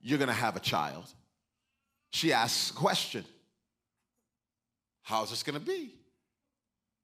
You're 0.00 0.18
going 0.18 0.28
to 0.28 0.34
have 0.34 0.56
a 0.56 0.60
child. 0.60 1.04
She 2.10 2.32
asks 2.32 2.70
a 2.70 2.74
question 2.74 3.24
How's 5.02 5.30
this 5.30 5.42
going 5.42 5.58
to 5.58 5.64
be? 5.64 5.94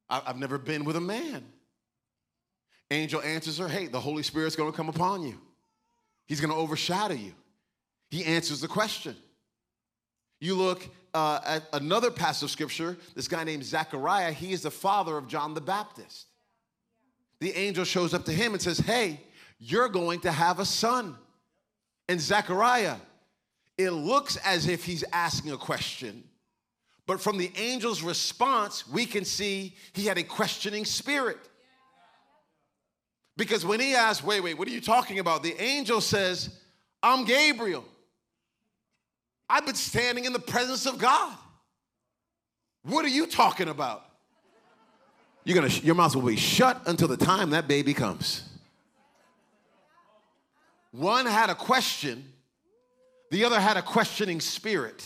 I've 0.08 0.38
never 0.38 0.58
been 0.58 0.84
with 0.84 0.96
a 0.96 1.00
man. 1.00 1.42
Angel 2.90 3.22
answers 3.22 3.58
her, 3.58 3.68
Hey, 3.68 3.86
the 3.86 4.00
Holy 4.00 4.22
Spirit's 4.22 4.56
going 4.56 4.70
to 4.70 4.76
come 4.76 4.88
upon 4.88 5.22
you, 5.22 5.40
He's 6.26 6.40
going 6.40 6.52
to 6.52 6.56
overshadow 6.56 7.14
you. 7.14 7.32
He 8.10 8.24
answers 8.24 8.60
the 8.60 8.68
question. 8.68 9.16
You 10.40 10.54
look 10.54 10.88
uh, 11.14 11.60
another 11.72 12.10
passage 12.10 12.42
of 12.42 12.50
scripture, 12.50 12.96
this 13.14 13.28
guy 13.28 13.44
named 13.44 13.64
Zechariah, 13.64 14.32
he 14.32 14.52
is 14.52 14.62
the 14.62 14.70
father 14.70 15.16
of 15.16 15.28
John 15.28 15.54
the 15.54 15.60
Baptist. 15.60 16.26
The 17.40 17.52
angel 17.52 17.84
shows 17.84 18.12
up 18.14 18.24
to 18.24 18.32
him 18.32 18.52
and 18.52 18.60
says, 18.60 18.78
Hey, 18.78 19.20
you're 19.58 19.88
going 19.88 20.20
to 20.20 20.32
have 20.32 20.58
a 20.58 20.64
son. 20.64 21.16
And 22.08 22.20
Zechariah, 22.20 22.96
it 23.78 23.90
looks 23.90 24.36
as 24.44 24.66
if 24.66 24.84
he's 24.84 25.04
asking 25.12 25.52
a 25.52 25.56
question, 25.56 26.24
but 27.06 27.20
from 27.20 27.38
the 27.38 27.50
angel's 27.56 28.02
response, 28.02 28.88
we 28.88 29.06
can 29.06 29.24
see 29.24 29.74
he 29.92 30.06
had 30.06 30.18
a 30.18 30.22
questioning 30.22 30.84
spirit. 30.84 31.38
Because 33.36 33.64
when 33.64 33.80
he 33.80 33.94
asked, 33.94 34.24
Wait, 34.24 34.40
wait, 34.40 34.58
what 34.58 34.68
are 34.68 34.72
you 34.72 34.80
talking 34.80 35.18
about? 35.18 35.42
The 35.42 35.60
angel 35.60 36.00
says, 36.00 36.60
I'm 37.02 37.24
Gabriel. 37.24 37.84
I've 39.48 39.66
been 39.66 39.74
standing 39.74 40.24
in 40.24 40.32
the 40.32 40.38
presence 40.38 40.86
of 40.86 40.98
God. 40.98 41.36
What 42.82 43.04
are 43.04 43.08
you 43.08 43.26
talking 43.26 43.68
about? 43.68 44.04
You're 45.44 45.54
gonna, 45.54 45.72
your 45.82 45.94
mouth 45.94 46.14
will 46.14 46.22
be 46.22 46.36
shut 46.36 46.80
until 46.86 47.08
the 47.08 47.16
time 47.16 47.50
that 47.50 47.68
baby 47.68 47.92
comes. 47.92 48.48
One 50.90 51.26
had 51.26 51.50
a 51.50 51.54
question, 51.54 52.32
the 53.30 53.44
other 53.44 53.60
had 53.60 53.76
a 53.76 53.82
questioning 53.82 54.40
spirit. 54.40 55.04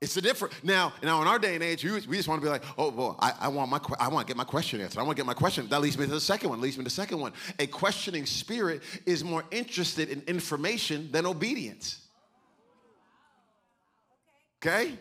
It's 0.00 0.16
a 0.16 0.22
different 0.22 0.64
now. 0.64 0.94
Now, 1.02 1.20
in 1.20 1.28
our 1.28 1.38
day 1.38 1.54
and 1.54 1.62
age, 1.62 1.84
we 1.84 2.16
just 2.16 2.26
want 2.26 2.40
to 2.40 2.46
be 2.46 2.50
like, 2.50 2.62
oh, 2.78 2.90
well, 2.90 3.16
I, 3.20 3.34
I 3.38 3.48
want 3.48 3.70
my, 3.70 3.80
I 3.98 4.08
want 4.08 4.26
to 4.26 4.30
get 4.30 4.36
my 4.36 4.44
question 4.44 4.80
answered. 4.80 4.98
I 4.98 5.02
want 5.02 5.16
to 5.16 5.20
get 5.20 5.26
my 5.26 5.34
question. 5.34 5.68
That 5.68 5.82
leads 5.82 5.98
me 5.98 6.06
to 6.06 6.10
the 6.10 6.20
second 6.20 6.48
one. 6.48 6.60
Leads 6.60 6.78
me 6.78 6.84
to 6.84 6.86
the 6.86 6.90
second 6.90 7.20
one. 7.20 7.32
A 7.58 7.66
questioning 7.66 8.24
spirit 8.24 8.80
is 9.04 9.22
more 9.22 9.44
interested 9.50 10.08
in 10.08 10.22
information 10.22 11.12
than 11.12 11.26
obedience. 11.26 12.00
Okay. 14.62 14.98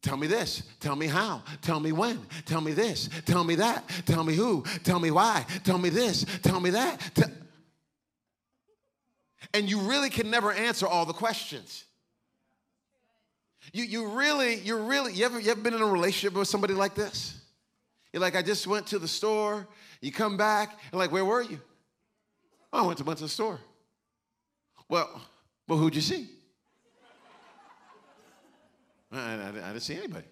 Tell 0.00 0.16
me 0.16 0.26
this. 0.26 0.62
Tell 0.80 0.96
me 0.96 1.06
how. 1.06 1.42
Tell 1.60 1.80
me 1.80 1.92
when. 1.92 2.18
Tell 2.46 2.62
me 2.62 2.72
this. 2.72 3.10
Tell 3.26 3.44
me 3.44 3.56
that. 3.56 3.86
Tell 4.06 4.24
me 4.24 4.34
who. 4.34 4.64
Tell 4.84 4.98
me 4.98 5.10
why. 5.10 5.44
Tell 5.64 5.78
me 5.78 5.90
this. 5.90 6.24
Tell 6.42 6.60
me 6.60 6.70
that. 6.70 7.00
and 9.52 9.68
you 9.68 9.80
really 9.80 10.08
can 10.08 10.30
never 10.30 10.50
answer 10.50 10.86
all 10.86 11.04
the 11.04 11.12
questions. 11.12 11.84
You, 13.72 13.84
you 13.84 14.06
really, 14.08 14.56
you 14.56 14.76
really, 14.76 15.12
you 15.12 15.24
ever, 15.24 15.38
you 15.38 15.50
ever 15.50 15.60
been 15.60 15.74
in 15.74 15.82
a 15.82 15.86
relationship 15.86 16.36
with 16.36 16.48
somebody 16.48 16.74
like 16.74 16.94
this? 16.94 17.40
You're 18.12 18.20
like, 18.20 18.36
I 18.36 18.42
just 18.42 18.66
went 18.66 18.86
to 18.88 18.98
the 18.98 19.08
store. 19.08 19.66
You 20.00 20.12
come 20.12 20.36
back, 20.36 20.78
and 20.90 20.98
like, 20.98 21.12
where 21.12 21.24
were 21.24 21.42
you? 21.42 21.60
Oh, 22.72 22.84
I 22.84 22.86
went 22.86 22.98
to, 22.98 23.04
went 23.04 23.18
to 23.18 23.24
the 23.24 23.30
store. 23.30 23.58
Well, 24.88 25.22
well, 25.68 25.78
who'd 25.78 25.94
you 25.94 26.00
see? 26.00 26.28
I, 29.12 29.18
I, 29.18 29.48
I 29.48 29.52
didn't 29.52 29.80
see 29.80 29.96
anybody. 29.96 30.26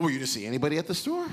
Well, 0.00 0.10
you 0.10 0.18
didn't 0.18 0.30
see 0.30 0.44
anybody 0.46 0.78
at 0.78 0.86
the 0.86 0.94
store? 0.94 1.26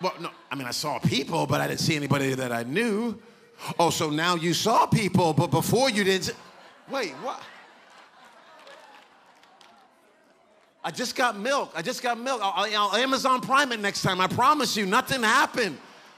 Well, 0.00 0.12
no, 0.20 0.30
I 0.50 0.54
mean, 0.54 0.66
I 0.66 0.70
saw 0.70 0.98
people, 0.98 1.46
but 1.46 1.60
I 1.60 1.66
didn't 1.66 1.80
see 1.80 1.96
anybody 1.96 2.34
that 2.34 2.52
I 2.52 2.62
knew. 2.62 3.18
Oh, 3.78 3.90
so 3.90 4.10
now 4.10 4.36
you 4.36 4.54
saw 4.54 4.86
people, 4.86 5.32
but 5.32 5.50
before 5.50 5.90
you 5.90 6.04
didn't. 6.04 6.36
Wait, 6.88 7.10
what? 7.14 7.40
I 10.88 10.90
just 10.90 11.16
got 11.16 11.38
milk. 11.38 11.70
I 11.76 11.82
just 11.82 12.02
got 12.02 12.18
milk. 12.18 12.40
I'll, 12.42 12.64
I'll 12.74 12.96
Amazon 12.96 13.42
Prime 13.42 13.72
it 13.72 13.80
next 13.80 14.00
time. 14.00 14.22
I 14.22 14.26
promise 14.26 14.74
you, 14.74 14.86
nothing 14.86 15.22
happened. 15.22 15.76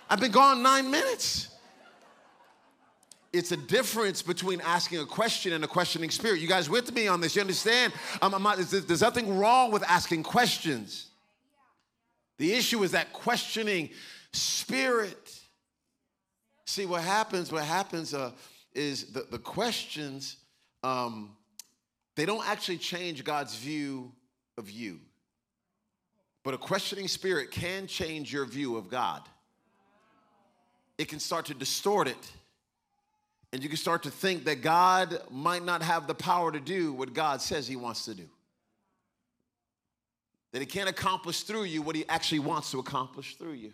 I've 0.09 0.21
been 0.21 0.31
gone 0.31 0.63
nine 0.63 0.89
minutes. 0.89 1.49
It's 3.33 3.51
a 3.51 3.57
difference 3.57 4.23
between 4.23 4.61
asking 4.61 5.01
a 5.01 5.07
question 5.07 5.55
and 5.55 5.65
a 5.65 5.67
questioning 5.67 6.09
spirit. 6.09 6.41
You 6.41 6.47
guys 6.47 6.71
with 6.71 6.95
me 6.95 7.09
on 7.09 7.21
this? 7.21 7.35
You 7.35 7.41
understand? 7.41 7.93
I'm 8.23 8.41
not, 8.41 8.59
there's 8.59 9.01
nothing 9.01 9.37
wrong 9.37 9.73
with 9.73 9.83
asking 9.89 10.23
questions. 10.23 11.09
The 12.39 12.53
issue 12.53 12.81
is 12.85 12.93
that 12.93 13.13
questioning 13.13 13.91
spirit. 14.33 15.37
See, 16.65 16.87
what 16.87 17.03
happens, 17.03 17.51
what 17.51 17.65
happens 17.65 18.15
uh, 18.15 18.31
is 18.73 19.07
the, 19.07 19.27
the 19.33 19.39
questions, 19.39 20.37
um, 20.85 21.33
they 22.15 22.25
don't 22.25 22.47
actually 22.47 22.79
change 22.79 23.25
God's 23.25 23.57
view 23.57 24.13
of 24.61 24.71
you. 24.71 25.01
But 26.45 26.55
a 26.55 26.59
questioning 26.59 27.09
spirit 27.09 27.51
can 27.51 27.89
change 27.89 28.33
your 28.33 28.45
view 28.45 28.77
of 28.77 28.89
God. 28.89 29.23
It 30.97 31.09
can 31.09 31.19
start 31.19 31.47
to 31.47 31.55
distort 31.55 32.07
it. 32.07 32.33
And 33.53 33.63
you 33.63 33.69
can 33.69 33.79
start 33.79 34.05
to 34.05 34.11
think 34.11 34.45
that 34.45 34.63
God 34.63 35.19
might 35.29 35.65
not 35.65 35.83
have 35.83 36.07
the 36.07 36.15
power 36.15 36.53
to 36.53 36.61
do 36.61 36.93
what 36.93 37.13
God 37.13 37.43
says 37.43 37.67
He 37.67 37.75
wants 37.75 38.05
to 38.05 38.15
do. 38.15 38.29
That 40.53 40.61
He 40.61 40.67
can't 40.67 40.89
accomplish 40.89 41.43
through 41.43 41.65
you 41.65 41.83
what 41.83 41.97
He 41.97 42.09
actually 42.09 42.39
wants 42.39 42.71
to 42.71 42.79
accomplish 42.79 43.35
through 43.37 43.55
you. 43.55 43.73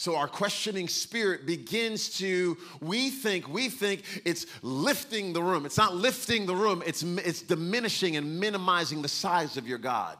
So 0.00 0.16
our 0.16 0.28
questioning 0.28 0.88
spirit 0.88 1.44
begins 1.44 2.16
to, 2.20 2.56
we 2.80 3.10
think, 3.10 3.46
we 3.46 3.68
think 3.68 4.22
it's 4.24 4.46
lifting 4.62 5.34
the 5.34 5.42
room. 5.42 5.66
It's 5.66 5.76
not 5.76 5.94
lifting 5.94 6.46
the 6.46 6.56
room, 6.56 6.82
it's, 6.86 7.02
it's 7.02 7.42
diminishing 7.42 8.16
and 8.16 8.40
minimizing 8.40 9.02
the 9.02 9.08
size 9.08 9.58
of 9.58 9.68
your 9.68 9.76
God. 9.76 10.16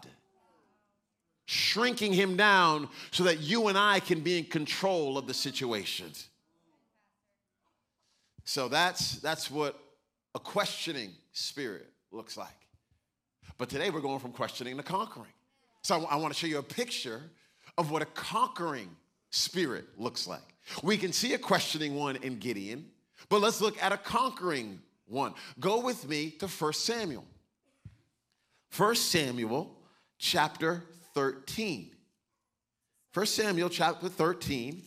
Shrinking 1.46 2.12
him 2.12 2.36
down 2.36 2.90
so 3.10 3.24
that 3.24 3.40
you 3.40 3.68
and 3.68 3.78
I 3.78 4.00
can 4.00 4.20
be 4.20 4.36
in 4.36 4.44
control 4.44 5.16
of 5.16 5.26
the 5.26 5.32
situation. 5.32 6.12
So 8.44 8.68
that's, 8.68 9.12
that's 9.20 9.50
what 9.50 9.82
a 10.34 10.38
questioning 10.38 11.12
spirit 11.32 11.88
looks 12.12 12.36
like. 12.36 12.48
But 13.56 13.70
today 13.70 13.88
we're 13.88 14.02
going 14.02 14.20
from 14.20 14.32
questioning 14.32 14.76
to 14.76 14.82
conquering. 14.82 15.32
So 15.80 16.04
I, 16.04 16.16
I 16.16 16.16
want 16.16 16.34
to 16.34 16.38
show 16.38 16.48
you 16.48 16.58
a 16.58 16.62
picture 16.62 17.22
of 17.78 17.90
what 17.90 18.02
a 18.02 18.06
conquering 18.06 18.94
spirit 19.30 19.86
looks 19.96 20.26
like. 20.26 20.42
We 20.82 20.96
can 20.96 21.12
see 21.12 21.34
a 21.34 21.38
questioning 21.38 21.94
one 21.94 22.16
in 22.16 22.38
Gideon, 22.38 22.86
but 23.28 23.40
let's 23.40 23.60
look 23.60 23.82
at 23.82 23.92
a 23.92 23.96
conquering 23.96 24.80
one. 25.06 25.34
Go 25.58 25.80
with 25.80 26.08
me 26.08 26.30
to 26.38 26.46
1 26.46 26.72
Samuel. 26.72 27.24
1 28.76 28.94
Samuel 28.94 29.76
chapter 30.18 30.84
13. 31.14 31.90
1 33.12 33.26
Samuel 33.26 33.68
chapter 33.68 34.08
13. 34.08 34.82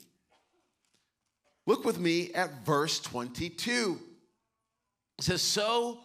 Look 1.66 1.86
with 1.86 2.00
me 2.00 2.32
at 2.34 2.66
verse 2.66 3.00
22. 3.00 4.00
It 5.18 5.24
says, 5.24 5.42
So 5.42 6.00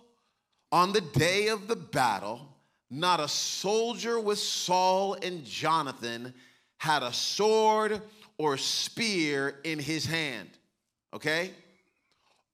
on 0.72 0.92
the 0.92 1.01
day 1.01 1.48
of 1.48 1.68
the 1.68 1.77
battle, 1.77 2.57
not 2.90 3.20
a 3.20 3.29
soldier 3.29 4.18
with 4.18 4.38
Saul 4.38 5.14
and 5.22 5.44
Jonathan 5.44 6.35
had 6.79 7.03
a 7.03 7.12
sword 7.12 8.01
or 8.38 8.57
spear 8.57 9.57
in 9.64 9.79
his 9.79 10.07
hand. 10.07 10.48
Okay? 11.12 11.51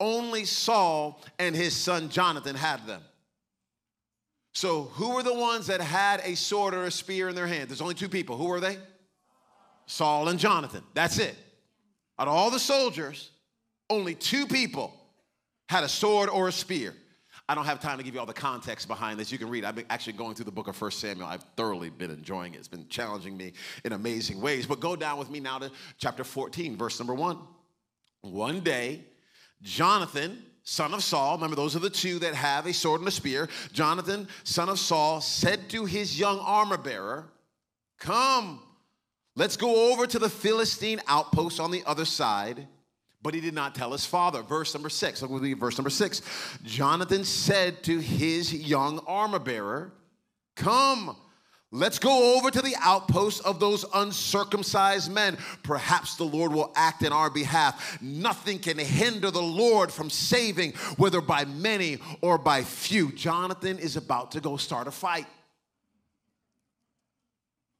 Only 0.01 0.45
Saul 0.45 1.23
and 1.39 1.55
his 1.55 1.77
son 1.77 2.09
Jonathan 2.09 2.57
had 2.57 2.87
them. 2.87 3.03
So, 4.53 4.83
who 4.83 5.15
were 5.15 5.23
the 5.23 5.35
ones 5.35 5.67
that 5.67 5.81
had 5.81 6.21
a 6.25 6.37
sword 6.37 6.75
or 6.75 6.85
a 6.85 6.91
spear 6.91 7.29
in 7.29 7.35
their 7.35 7.47
hand? 7.47 7.69
There's 7.69 7.81
only 7.81 7.95
two 7.95 8.09
people. 8.09 8.37
Who 8.37 8.47
were 8.47 8.61
they? 8.61 8.79
Saul 9.87 10.29
and 10.29 10.39
Jonathan. 10.39 10.83
That's 10.95 11.19
it. 11.19 11.37
Out 12.19 12.29
of 12.29 12.35
all 12.35 12.51
the 12.51 12.61
soldiers, 12.61 13.31
only 13.91 14.15
two 14.15 14.47
people 14.47 14.95
had 15.69 15.83
a 15.83 15.89
sword 15.89 16.29
or 16.29 16.49
a 16.49 16.53
spear. 16.53 16.95
I 17.49 17.55
don't 17.55 17.67
have 17.67 17.81
time 17.81 17.99
to 17.99 18.05
give 18.05 18.15
you 18.15 18.21
all 18.21 18.27
the 18.27 18.33
context 18.33 18.89
behind 18.89 19.21
this. 19.21 19.31
You 19.31 19.37
can 19.37 19.51
read. 19.51 19.65
I've 19.65 19.75
been 19.75 19.85
actually 19.91 20.15
going 20.15 20.35
through 20.35 20.47
the 20.47 20.53
book 20.53 20.67
of 20.67 20.77
First 20.77 20.99
Samuel. 21.01 21.29
I've 21.29 21.45
thoroughly 21.57 21.91
been 21.91 22.11
enjoying 22.11 22.55
it. 22.55 22.59
It's 22.59 22.69
been 22.69 22.89
challenging 22.89 23.37
me 23.37 23.53
in 23.85 23.93
amazing 23.93 24.41
ways. 24.41 24.65
But 24.67 24.81
go 24.81 24.97
down 24.97 25.19
with 25.19 25.29
me 25.29 25.41
now 25.41 25.59
to 25.59 25.71
chapter 25.99 26.25
14, 26.25 26.77
verse 26.77 26.99
number 26.99 27.13
one. 27.13 27.39
One 28.23 28.61
day, 28.61 29.05
Jonathan, 29.61 30.43
son 30.63 30.95
of 30.95 31.05
Saul, 31.05 31.35
remember 31.35 31.55
those 31.55 31.77
are 31.77 31.81
the 31.81 31.91
two 31.91 32.19
that 32.21 32.35
have 32.35 32.65
a 32.65 32.73
sword 32.73 33.01
and 33.03 33.09
a 33.09 33.13
spear. 33.13 33.51
Jonathan, 33.73 34.27
son 34.45 34.71
of 34.71 34.79
Saul, 34.79 35.21
said 35.21 35.69
to 35.69 35.85
his 35.85 36.19
young 36.19 36.39
armor 36.39 36.79
bearer, 36.79 37.27
Come, 37.99 38.61
let's 39.37 39.59
go 39.59 39.93
over 39.93 40.07
to 40.07 40.19
the 40.19 40.31
Philistine 40.31 41.03
outpost 41.07 41.61
on 41.61 41.71
the 41.71 41.83
other 41.85 42.07
side 42.07 42.67
but 43.25 43.33
he 43.33 43.41
did 43.41 43.55
not 43.55 43.75
tell 43.75 43.91
his 43.91 44.05
father. 44.05 44.43
Verse 44.43 44.75
number 44.75 44.91
six. 44.91 45.23
Look 45.23 45.31
with 45.31 45.43
me, 45.43 45.55
verse 45.55 45.79
number 45.79 45.91
six. 45.91 46.21
Jonathan 46.63 47.25
said 47.25 47.83
to 47.85 47.99
his 47.99 48.53
young 48.53 49.01
armor 49.07 49.39
bearer, 49.39 49.93
Come, 50.57 51.17
let's 51.73 51.99
go 51.99 52.37
over 52.37 52.51
to 52.51 52.61
the 52.61 52.77
outpost 52.81 53.43
of 53.47 53.59
those 53.59 53.87
uncircumcised 53.95 55.11
men. 55.11 55.39
Perhaps 55.63 56.17
the 56.17 56.25
Lord 56.25 56.53
will 56.53 56.71
act 56.77 57.03
in 57.03 57.15
our 57.15 57.31
behalf. 57.31 57.99
Nothing 58.03 58.59
can 58.59 58.77
hinder 58.77 59.31
the 59.31 59.43
Lord 59.43 59.91
from 59.91 60.11
saving, 60.11 60.73
whether 60.99 61.23
by 61.23 61.47
many 61.47 62.01
or 62.21 62.37
by 62.37 62.63
few. 62.63 63.11
Jonathan 63.11 63.79
is 63.79 63.97
about 63.97 64.33
to 64.33 64.41
go 64.41 64.59
start 64.59 64.87
a 64.87 64.91
fight. 64.91 65.27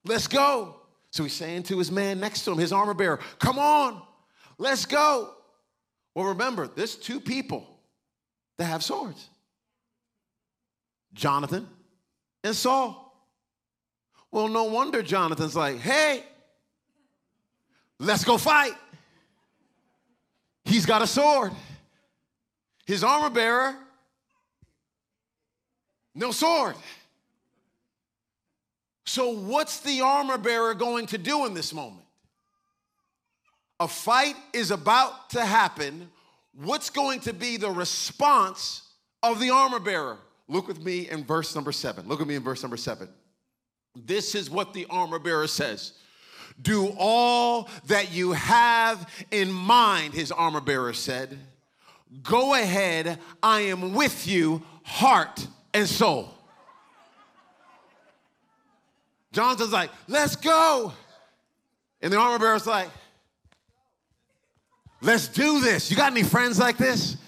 Let's 0.07 0.27
go. 0.27 0.77
So 1.11 1.23
he's 1.23 1.35
saying 1.35 1.65
to 1.65 1.79
his 1.79 1.93
man 1.93 2.19
next 2.19 2.47
to 2.47 2.53
him, 2.53 2.59
his 2.59 2.73
armor 2.73 2.95
bearer, 2.95 3.21
Come 3.39 3.59
on. 3.59 4.01
Let's 4.59 4.87
go. 4.87 5.35
Well, 6.15 6.27
remember, 6.27 6.69
there's 6.69 6.95
two 6.95 7.21
people 7.21 7.67
that 8.59 8.67
have 8.67 8.83
swords 8.83 9.29
Jonathan 11.13 11.69
and 12.43 12.55
Saul. 12.55 13.01
Well, 14.31 14.49
no 14.49 14.65
wonder 14.65 15.03
Jonathan's 15.03 15.55
like, 15.55 15.79
hey, 15.79 16.25
let's 17.99 18.25
go 18.25 18.37
fight. 18.37 18.75
He's 20.65 20.87
got 20.87 21.03
a 21.03 21.07
sword. 21.07 21.53
His 22.87 23.05
armor 23.05 23.31
bearer, 23.31 23.77
no 26.15 26.33
sword. 26.33 26.75
So, 29.07 29.31
what's 29.31 29.81
the 29.81 30.01
armor 30.01 30.39
bearer 30.39 30.75
going 30.75 31.07
to 31.07 31.19
do 31.19 31.47
in 31.47 31.55
this 31.55 31.73
moment? 31.73 32.04
A 33.81 33.89
fight 33.89 34.37
is 34.53 34.71
about 34.71 35.31
to 35.31 35.45
happen, 35.45 36.11
what's 36.55 36.91
going 36.91 37.21
to 37.21 37.33
be 37.33 37.57
the 37.57 37.71
response 37.71 38.83
of 39.23 39.41
the 39.41 39.51
armor 39.51 39.81
bearer? 39.81 40.19
Look 40.49 40.69
with 40.69 40.83
me 40.83 41.09
in 41.09 41.25
verse 41.25 41.55
number 41.55 41.73
seven. 41.73 42.07
Look 42.07 42.21
at 42.21 42.27
me 42.27 42.35
in 42.35 42.43
verse 42.43 42.63
number 42.63 42.77
seven. 42.77 43.09
This 43.97 44.35
is 44.35 44.51
what 44.51 44.75
the 44.75 44.87
armor 44.91 45.19
bearer 45.19 45.47
says. 45.47 45.95
Do 46.61 46.95
all 46.99 47.69
that 47.87 48.13
you 48.13 48.33
have 48.33 49.09
in 49.31 49.51
mind, 49.51 50.15
his 50.15 50.31
armor 50.31 50.61
bearer 50.61 50.93
said. 50.93 51.39
Go 52.23 52.55
ahead, 52.55 53.19
I 53.43 53.63
am 53.63 53.95
with 53.95 54.27
you, 54.29 54.63
heart 54.85 55.47
and 55.73 55.89
soul. 55.89 56.31
Jonathan's 59.33 59.73
like, 59.73 59.91
let's 60.07 60.37
go. 60.37 60.93
And 62.01 62.13
the 62.13 62.19
armor 62.19 62.39
bearer's 62.39 62.67
like, 62.67 62.89
Let's 65.05 65.29
do 65.29 65.61
this. 65.61 65.91
You 65.91 65.99
got 65.99 66.13
any 66.13 66.23
friends 66.23 66.59
like 66.59 66.79
this? 66.79 67.19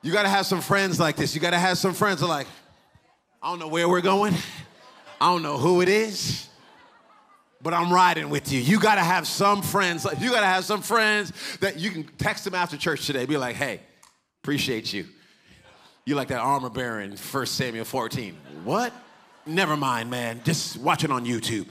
You 0.00 0.12
got 0.12 0.22
to 0.22 0.30
have 0.30 0.46
some 0.46 0.62
friends 0.62 0.98
like 0.98 1.14
this. 1.16 1.34
You 1.34 1.42
got 1.42 1.50
to 1.50 1.58
have 1.58 1.76
some 1.76 1.92
friends 1.92 2.22
like, 2.22 2.46
I 3.42 3.50
don't 3.50 3.58
know 3.58 3.68
where 3.68 3.86
we're 3.86 4.00
going. 4.00 4.34
I 5.20 5.30
don't 5.30 5.42
know 5.42 5.58
who 5.58 5.82
it 5.82 5.90
is, 5.90 6.48
but 7.60 7.74
I'm 7.74 7.92
riding 7.92 8.30
with 8.30 8.50
you. 8.50 8.60
You 8.60 8.80
got 8.80 8.94
to 8.94 9.02
have 9.02 9.26
some 9.26 9.60
friends. 9.60 10.06
You 10.18 10.30
got 10.30 10.40
to 10.40 10.46
have 10.46 10.64
some 10.64 10.80
friends 10.80 11.34
that 11.58 11.78
you 11.78 11.90
can 11.90 12.04
text 12.16 12.44
them 12.44 12.54
after 12.54 12.78
church 12.78 13.06
today. 13.06 13.26
Be 13.26 13.36
like, 13.36 13.56
hey, 13.56 13.80
appreciate 14.42 14.90
you. 14.90 15.04
You 16.06 16.14
like 16.14 16.28
that 16.28 16.40
armor 16.40 16.70
bearer 16.70 17.00
in 17.02 17.10
1 17.10 17.46
Samuel 17.46 17.84
14. 17.84 18.34
What? 18.64 18.94
Never 19.44 19.76
mind, 19.76 20.08
man. 20.08 20.40
Just 20.44 20.78
watch 20.78 21.04
it 21.04 21.10
on 21.10 21.26
YouTube 21.26 21.66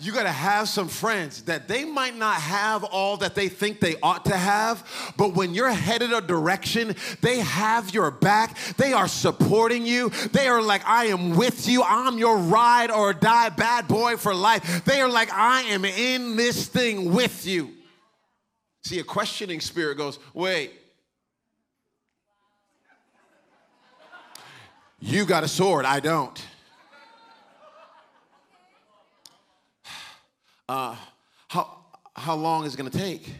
you 0.00 0.12
got 0.12 0.22
to 0.24 0.32
have 0.32 0.68
some 0.68 0.86
friends 0.86 1.42
that 1.42 1.66
they 1.66 1.84
might 1.84 2.16
not 2.16 2.36
have 2.36 2.84
all 2.84 3.16
that 3.16 3.34
they 3.34 3.48
think 3.48 3.80
they 3.80 3.96
ought 4.00 4.24
to 4.26 4.36
have, 4.36 5.12
but 5.16 5.34
when 5.34 5.54
you're 5.54 5.70
headed 5.70 6.12
a 6.12 6.20
direction, 6.20 6.94
they 7.20 7.40
have 7.40 7.92
your 7.92 8.12
back. 8.12 8.56
They 8.76 8.92
are 8.92 9.08
supporting 9.08 9.84
you. 9.84 10.10
They 10.32 10.46
are 10.46 10.62
like, 10.62 10.86
I 10.86 11.06
am 11.06 11.36
with 11.36 11.68
you. 11.68 11.82
I'm 11.82 12.16
your 12.16 12.38
ride 12.38 12.92
or 12.92 13.12
die 13.12 13.48
bad 13.48 13.88
boy 13.88 14.16
for 14.16 14.34
life. 14.34 14.84
They 14.84 15.00
are 15.00 15.08
like, 15.08 15.32
I 15.32 15.62
am 15.62 15.84
in 15.84 16.36
this 16.36 16.68
thing 16.68 17.12
with 17.12 17.44
you. 17.44 17.70
See, 18.84 19.00
a 19.00 19.04
questioning 19.04 19.60
spirit 19.60 19.98
goes, 19.98 20.20
wait. 20.32 20.72
You 25.00 25.26
got 25.26 25.44
a 25.44 25.48
sword, 25.48 25.84
I 25.84 26.00
don't. 26.00 26.40
Uh, 30.68 30.94
how, 31.48 31.78
how 32.14 32.34
long 32.34 32.64
is 32.64 32.74
it 32.74 32.76
going 32.76 32.90
to 32.90 32.98
take? 32.98 33.32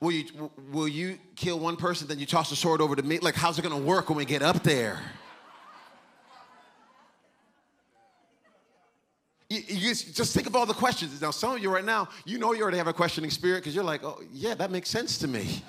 Will 0.00 0.12
you, 0.12 0.50
will 0.72 0.88
you 0.88 1.18
kill 1.36 1.58
one 1.58 1.76
person, 1.76 2.08
then 2.08 2.18
you 2.18 2.26
toss 2.26 2.50
the 2.50 2.56
sword 2.56 2.80
over 2.80 2.96
to 2.96 3.02
me? 3.02 3.18
Like, 3.18 3.34
how's 3.34 3.58
it 3.58 3.62
going 3.62 3.78
to 3.78 3.86
work 3.86 4.08
when 4.08 4.16
we 4.16 4.24
get 4.24 4.42
up 4.42 4.62
there? 4.62 5.00
You, 9.48 9.60
you, 9.68 9.94
just 9.94 10.32
think 10.32 10.46
of 10.46 10.56
all 10.56 10.64
the 10.64 10.72
questions. 10.72 11.20
Now, 11.20 11.30
some 11.30 11.54
of 11.54 11.58
you 11.62 11.70
right 11.70 11.84
now, 11.84 12.08
you 12.24 12.38
know 12.38 12.54
you 12.54 12.62
already 12.62 12.78
have 12.78 12.86
a 12.86 12.92
questioning 12.92 13.28
spirit 13.28 13.58
because 13.58 13.74
you're 13.74 13.84
like, 13.84 14.02
oh, 14.02 14.22
yeah, 14.32 14.54
that 14.54 14.70
makes 14.70 14.88
sense 14.88 15.18
to 15.18 15.28
me. 15.28 15.62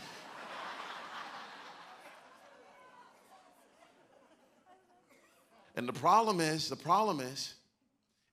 and 5.76 5.86
the 5.86 5.94
problem 5.94 6.40
is, 6.40 6.70
the 6.70 6.78
problem 6.78 7.20
is, 7.20 7.56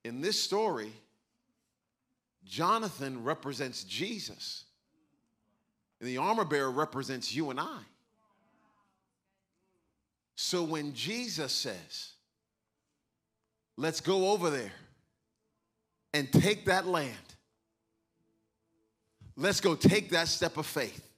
in 0.04 0.20
this 0.20 0.40
story, 0.40 0.92
Jonathan 2.44 3.22
represents 3.22 3.84
Jesus, 3.84 4.64
and 6.00 6.08
the 6.08 6.18
armor 6.18 6.44
bearer 6.44 6.70
represents 6.70 7.34
you 7.34 7.50
and 7.50 7.60
I. 7.60 7.80
So 10.36 10.62
when 10.62 10.94
Jesus 10.94 11.52
says, 11.52 12.12
Let's 13.76 14.02
go 14.02 14.32
over 14.32 14.50
there 14.50 14.72
and 16.12 16.30
take 16.30 16.66
that 16.66 16.86
land, 16.86 17.14
let's 19.36 19.60
go 19.60 19.74
take 19.74 20.10
that 20.10 20.28
step 20.28 20.58
of 20.58 20.66
faith. 20.66 21.08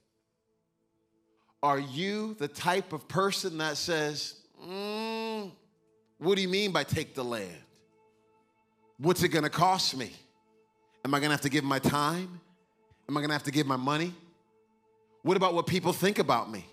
Are 1.61 1.79
you 1.79 2.35
the 2.39 2.47
type 2.47 2.93
of 2.93 3.07
person 3.09 3.57
that 3.57 3.75
says, 3.75 4.35
mm, 4.65 5.51
What 6.19 6.35
do 6.35 6.41
you 6.41 6.47
mean 6.47 6.71
by 6.71 6.83
take 6.83 7.15
the 7.15 7.23
land? 7.23 7.57
What's 8.97 9.23
it 9.23 9.29
gonna 9.29 9.49
cost 9.49 9.97
me? 9.97 10.11
Am 11.05 11.13
I 11.13 11.19
gonna 11.19 11.33
have 11.33 11.41
to 11.41 11.49
give 11.49 11.63
my 11.63 11.79
time? 11.79 12.39
Am 13.09 13.17
I 13.17 13.21
gonna 13.21 13.33
have 13.33 13.43
to 13.43 13.51
give 13.51 13.67
my 13.67 13.75
money? 13.75 14.13
What 15.23 15.37
about 15.37 15.53
what 15.53 15.67
people 15.67 15.93
think 15.93 16.19
about 16.19 16.51
me? 16.51 16.65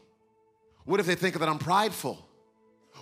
What 0.84 1.00
if 1.00 1.06
they 1.06 1.14
think 1.14 1.38
that 1.38 1.48
I'm 1.48 1.58
prideful? 1.58 2.18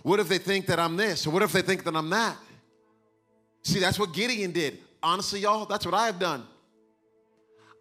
What 0.03 0.21
if 0.21 0.29
they 0.29 0.39
think 0.39 0.67
that 0.67 0.79
I'm 0.79 0.97
this? 0.97 1.27
Or 1.27 1.31
what 1.31 1.43
if 1.43 1.53
they 1.53 1.63
think 1.63 1.85
that 1.85 1.97
I'm 1.97 2.11
that? 2.11 2.37
See, 3.63 3.81
that's 3.81 3.99
what 3.99 4.13
Gideon 4.13 4.53
did. 4.53 4.79
Honestly, 5.03 5.41
y'all, 5.41 5.67
that's 5.67 5.85
what 5.85 5.95
I 5.95 6.07
have 6.07 6.19
done. 6.19 6.47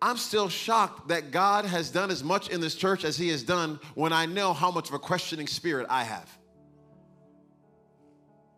I'm 0.02 0.18
still 0.18 0.50
shocked 0.50 1.08
that 1.08 1.32
God 1.32 1.66
has 1.66 1.90
done 1.90 2.12
as 2.12 2.24
much 2.24 2.50
in 2.50 2.62
this 2.62 2.76
church 2.76 3.04
as 3.04 3.18
He 3.18 3.30
has 3.30 3.44
done 3.44 3.80
when 3.96 4.14
I 4.14 4.26
know 4.26 4.54
how 4.54 4.72
much 4.72 4.90
of 4.90 4.96
a 4.96 5.00
questioning 5.00 5.48
spirit 5.48 5.88
I 5.90 6.04
have. 6.04 6.30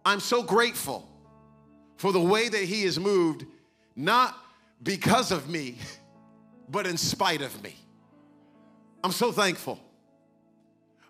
I'm 0.05 0.19
so 0.19 0.43
grateful 0.43 1.07
for 1.99 2.13
the 2.13 2.19
way 2.21 2.47
that 2.47 2.63
He 2.63 2.83
has 2.83 2.97
moved, 2.97 3.45
not 3.93 4.37
because 4.81 5.33
of 5.33 5.49
me, 5.49 5.75
but 6.69 6.87
in 6.87 6.95
spite 6.95 7.41
of 7.41 7.61
me. 7.61 7.75
I'm 9.03 9.11
so 9.11 9.33
thankful. 9.33 9.77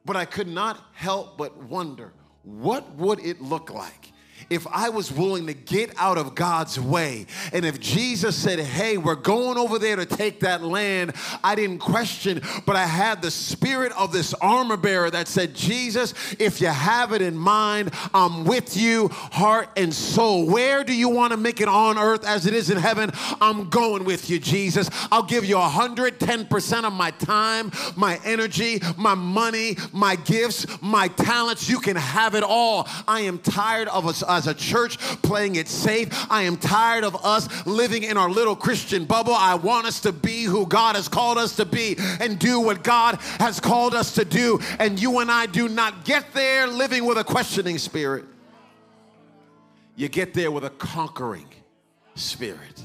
But 0.03 0.15
I 0.15 0.25
could 0.25 0.47
not 0.47 0.83
help 0.93 1.37
but 1.37 1.55
wonder 1.57 2.11
what 2.41 2.89
would 2.95 3.19
it 3.19 3.39
look 3.39 3.71
like 3.71 4.11
if 4.49 4.65
I 4.67 4.89
was 4.89 5.11
willing 5.11 5.47
to 5.47 5.53
get 5.53 5.93
out 5.97 6.17
of 6.17 6.35
God's 6.35 6.79
way. 6.79 7.25
And 7.53 7.65
if 7.65 7.79
Jesus 7.79 8.35
said, 8.35 8.59
Hey, 8.59 8.97
we're 8.97 9.15
going 9.15 9.57
over 9.57 9.79
there 9.79 9.95
to 9.95 10.05
take 10.05 10.41
that 10.41 10.63
land, 10.63 11.13
I 11.43 11.55
didn't 11.55 11.79
question, 11.79 12.41
but 12.65 12.75
I 12.75 12.85
had 12.85 13.21
the 13.21 13.31
spirit 13.31 13.91
of 13.93 14.11
this 14.11 14.33
armor 14.35 14.77
bearer 14.77 15.11
that 15.11 15.27
said, 15.27 15.55
Jesus, 15.55 16.13
if 16.39 16.61
you 16.61 16.67
have 16.67 17.13
it 17.13 17.21
in 17.21 17.37
mind, 17.37 17.91
I'm 18.13 18.45
with 18.45 18.77
you, 18.77 19.09
heart 19.09 19.69
and 19.75 19.93
soul. 19.93 20.45
Where 20.45 20.83
do 20.83 20.93
you 20.93 21.09
want 21.09 21.31
to 21.31 21.37
make 21.37 21.61
it 21.61 21.67
on 21.67 21.97
earth 21.97 22.25
as 22.25 22.45
it 22.45 22.53
is 22.53 22.69
in 22.69 22.77
heaven? 22.77 23.11
I'm 23.41 23.69
going 23.69 24.03
with 24.03 24.29
you, 24.29 24.39
Jesus. 24.39 24.89
I'll 25.11 25.23
give 25.23 25.45
you 25.45 25.55
110% 25.55 26.83
of 26.83 26.93
my 26.93 27.11
time, 27.11 27.71
my 27.95 28.19
energy, 28.23 28.81
my 28.97 29.15
money, 29.15 29.77
my 29.93 30.15
gifts, 30.15 30.65
my 30.81 31.07
talents. 31.07 31.69
You 31.69 31.79
can 31.79 31.95
have 31.95 32.35
it 32.35 32.43
all. 32.43 32.87
I 33.07 33.21
am 33.21 33.39
tired 33.39 33.87
of 33.89 34.07
us 34.07 34.23
as 34.29 34.47
a 34.47 34.53
church 34.53 34.97
playing 35.21 35.55
it 35.55 35.67
safe. 35.67 36.09
I 36.29 36.43
am 36.43 36.57
tired 36.57 37.03
of 37.03 37.25
us 37.25 37.65
living 37.65 38.03
in 38.03 38.17
our 38.17 38.29
little 38.29 38.55
Christian 38.55 39.05
bubble. 39.05 39.33
I 39.33 39.55
want 39.55 39.87
us 39.87 39.99
to 40.01 40.11
be 40.11 40.43
who 40.43 40.65
God 40.65 40.95
has 40.95 41.07
called 41.07 41.37
us 41.37 41.55
to 41.57 41.65
be 41.65 41.95
and 42.19 42.39
do 42.39 42.59
what 42.59 42.83
God 42.83 43.15
has 43.39 43.59
called 43.59 43.93
us 43.93 44.13
to 44.15 44.25
do. 44.25 44.59
And 44.79 45.01
you 45.01 45.19
and 45.19 45.31
I 45.31 45.45
do 45.45 45.67
not 45.67 46.05
get 46.05 46.33
there 46.33 46.67
living 46.67 47.05
with 47.05 47.17
a 47.17 47.23
questioning 47.23 47.77
spirit. 47.77 48.25
You 49.95 50.07
get 50.07 50.33
there 50.33 50.51
with 50.51 50.63
a 50.63 50.69
conquering 50.69 51.49
spirit. 52.15 52.81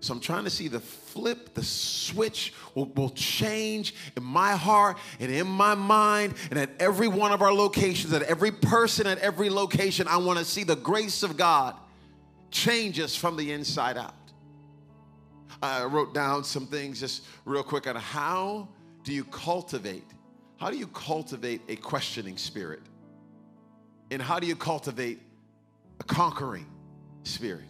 So 0.00 0.14
I'm 0.14 0.20
trying 0.20 0.44
to 0.44 0.50
see 0.50 0.68
the 0.68 0.80
flip, 1.12 1.54
the 1.54 1.62
switch 1.62 2.52
will, 2.74 2.86
will 2.94 3.10
change 3.10 3.94
in 4.16 4.22
my 4.22 4.52
heart 4.52 4.98
and 5.18 5.30
in 5.30 5.46
my 5.46 5.74
mind 5.74 6.34
and 6.50 6.58
at 6.58 6.70
every 6.78 7.08
one 7.08 7.32
of 7.32 7.42
our 7.42 7.52
locations, 7.52 8.12
at 8.12 8.22
every 8.22 8.52
person 8.52 9.06
at 9.06 9.18
every 9.18 9.50
location. 9.50 10.06
I 10.08 10.16
want 10.18 10.38
to 10.38 10.44
see 10.44 10.64
the 10.64 10.76
grace 10.76 11.22
of 11.22 11.36
God 11.36 11.74
change 12.50 12.98
us 13.00 13.14
from 13.14 13.36
the 13.36 13.52
inside 13.52 13.96
out. 13.96 14.14
I 15.62 15.84
wrote 15.84 16.14
down 16.14 16.44
some 16.44 16.66
things 16.66 17.00
just 17.00 17.24
real 17.44 17.62
quick 17.62 17.86
on 17.86 17.96
how 17.96 18.68
do 19.04 19.12
you 19.12 19.24
cultivate, 19.24 20.06
how 20.58 20.70
do 20.70 20.78
you 20.78 20.86
cultivate 20.86 21.60
a 21.68 21.76
questioning 21.76 22.36
spirit? 22.36 22.82
And 24.10 24.20
how 24.20 24.40
do 24.40 24.46
you 24.46 24.56
cultivate 24.56 25.20
a 26.00 26.04
conquering 26.04 26.66
spirit? 27.22 27.66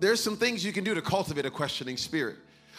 There's 0.00 0.22
some 0.22 0.36
things 0.36 0.64
you 0.64 0.72
can 0.72 0.84
do 0.84 0.94
to 0.94 1.02
cultivate 1.02 1.46
a 1.46 1.50
questioning 1.50 1.96
spirit. 1.96 2.36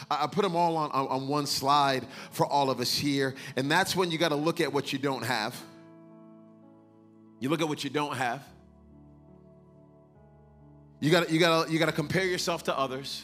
I 0.10 0.27
put 0.27 0.43
them 0.43 0.55
all 0.55 0.77
on, 0.77 0.91
on 0.91 1.27
one 1.27 1.45
slide 1.45 2.05
for 2.32 2.45
all 2.45 2.69
of 2.69 2.79
us 2.79 2.93
here. 2.93 3.36
And 3.58 3.69
that's 3.69 3.95
when 3.95 4.12
you 4.12 4.17
got 4.17 4.29
to 4.29 4.36
look 4.36 4.62
at 4.62 4.71
what 4.71 4.93
you 4.93 4.99
don't 4.99 5.23
have. 5.23 5.55
You 7.39 7.49
look 7.49 7.62
at 7.62 7.67
what 7.67 7.84
you 7.84 7.89
don't 7.89 8.15
have. 8.15 8.41
You 11.01 11.12
got 11.12 11.29
you 11.29 11.39
got 11.39 11.69
you 11.69 11.79
got 11.79 11.86
to 11.86 11.93
compare 11.93 12.25
yourself 12.25 12.63
to 12.63 12.77
others. 12.77 13.23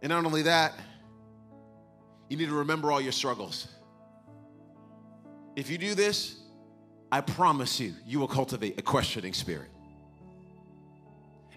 And 0.00 0.10
not 0.10 0.24
only 0.24 0.42
that, 0.42 0.74
you 2.28 2.36
need 2.36 2.48
to 2.48 2.54
remember 2.54 2.90
all 2.90 3.00
your 3.00 3.12
struggles. 3.12 3.68
If 5.54 5.70
you 5.70 5.78
do 5.78 5.94
this, 5.94 6.40
I 7.12 7.20
promise 7.20 7.78
you, 7.78 7.94
you 8.06 8.18
will 8.18 8.28
cultivate 8.28 8.78
a 8.78 8.82
questioning 8.82 9.34
spirit. 9.34 9.71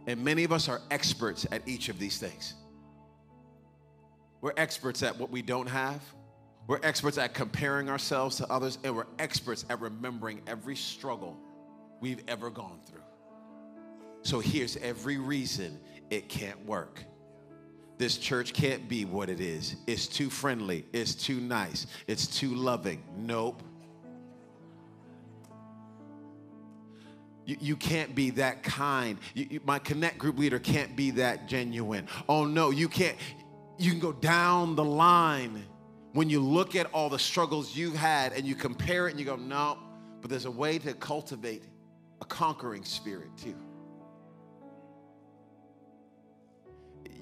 And 0.07 0.23
many 0.23 0.43
of 0.43 0.51
us 0.51 0.69
are 0.69 0.81
experts 0.91 1.45
at 1.51 1.67
each 1.67 1.89
of 1.89 1.99
these 1.99 2.17
things. 2.17 2.53
We're 4.41 4.53
experts 4.57 5.01
at 5.03 5.17
what 5.17 5.31
we 5.31 5.41
don't 5.41 5.67
have. 5.67 6.01
We're 6.67 6.79
experts 6.83 7.17
at 7.17 7.33
comparing 7.33 7.89
ourselves 7.89 8.37
to 8.37 8.51
others, 8.51 8.79
and 8.83 8.95
we're 8.95 9.05
experts 9.19 9.65
at 9.69 9.79
remembering 9.81 10.41
every 10.47 10.75
struggle 10.75 11.37
we've 12.01 12.23
ever 12.27 12.49
gone 12.49 12.79
through. 12.85 13.01
So 14.23 14.39
here's 14.39 14.77
every 14.77 15.17
reason 15.17 15.79
it 16.09 16.29
can't 16.29 16.63
work. 16.65 17.03
This 17.97 18.17
church 18.17 18.53
can't 18.53 18.89
be 18.89 19.05
what 19.05 19.29
it 19.29 19.39
is. 19.39 19.75
It's 19.87 20.07
too 20.07 20.29
friendly. 20.29 20.85
It's 20.91 21.15
too 21.15 21.39
nice. 21.39 21.87
It's 22.07 22.27
too 22.27 22.53
loving. 22.53 23.03
Nope. 23.15 23.63
You, 27.45 27.57
you 27.59 27.75
can't 27.75 28.15
be 28.15 28.31
that 28.31 28.63
kind. 28.63 29.17
You, 29.33 29.47
you, 29.49 29.61
my 29.65 29.79
connect 29.79 30.17
group 30.17 30.37
leader 30.37 30.59
can't 30.59 30.95
be 30.95 31.11
that 31.11 31.47
genuine. 31.47 32.07
Oh 32.27 32.45
no, 32.45 32.71
you 32.71 32.89
can't. 32.89 33.15
You 33.77 33.91
can 33.91 33.99
go 33.99 34.13
down 34.13 34.75
the 34.75 34.83
line 34.83 35.63
when 36.13 36.29
you 36.29 36.39
look 36.39 36.75
at 36.75 36.87
all 36.93 37.09
the 37.09 37.19
struggles 37.19 37.75
you've 37.75 37.95
had 37.95 38.33
and 38.33 38.45
you 38.45 38.55
compare 38.55 39.07
it 39.07 39.11
and 39.11 39.19
you 39.19 39.25
go, 39.25 39.35
no, 39.35 39.77
but 40.21 40.29
there's 40.29 40.45
a 40.45 40.51
way 40.51 40.79
to 40.79 40.93
cultivate 40.93 41.63
a 42.21 42.25
conquering 42.25 42.85
spirit 42.85 43.29
too. 43.37 43.55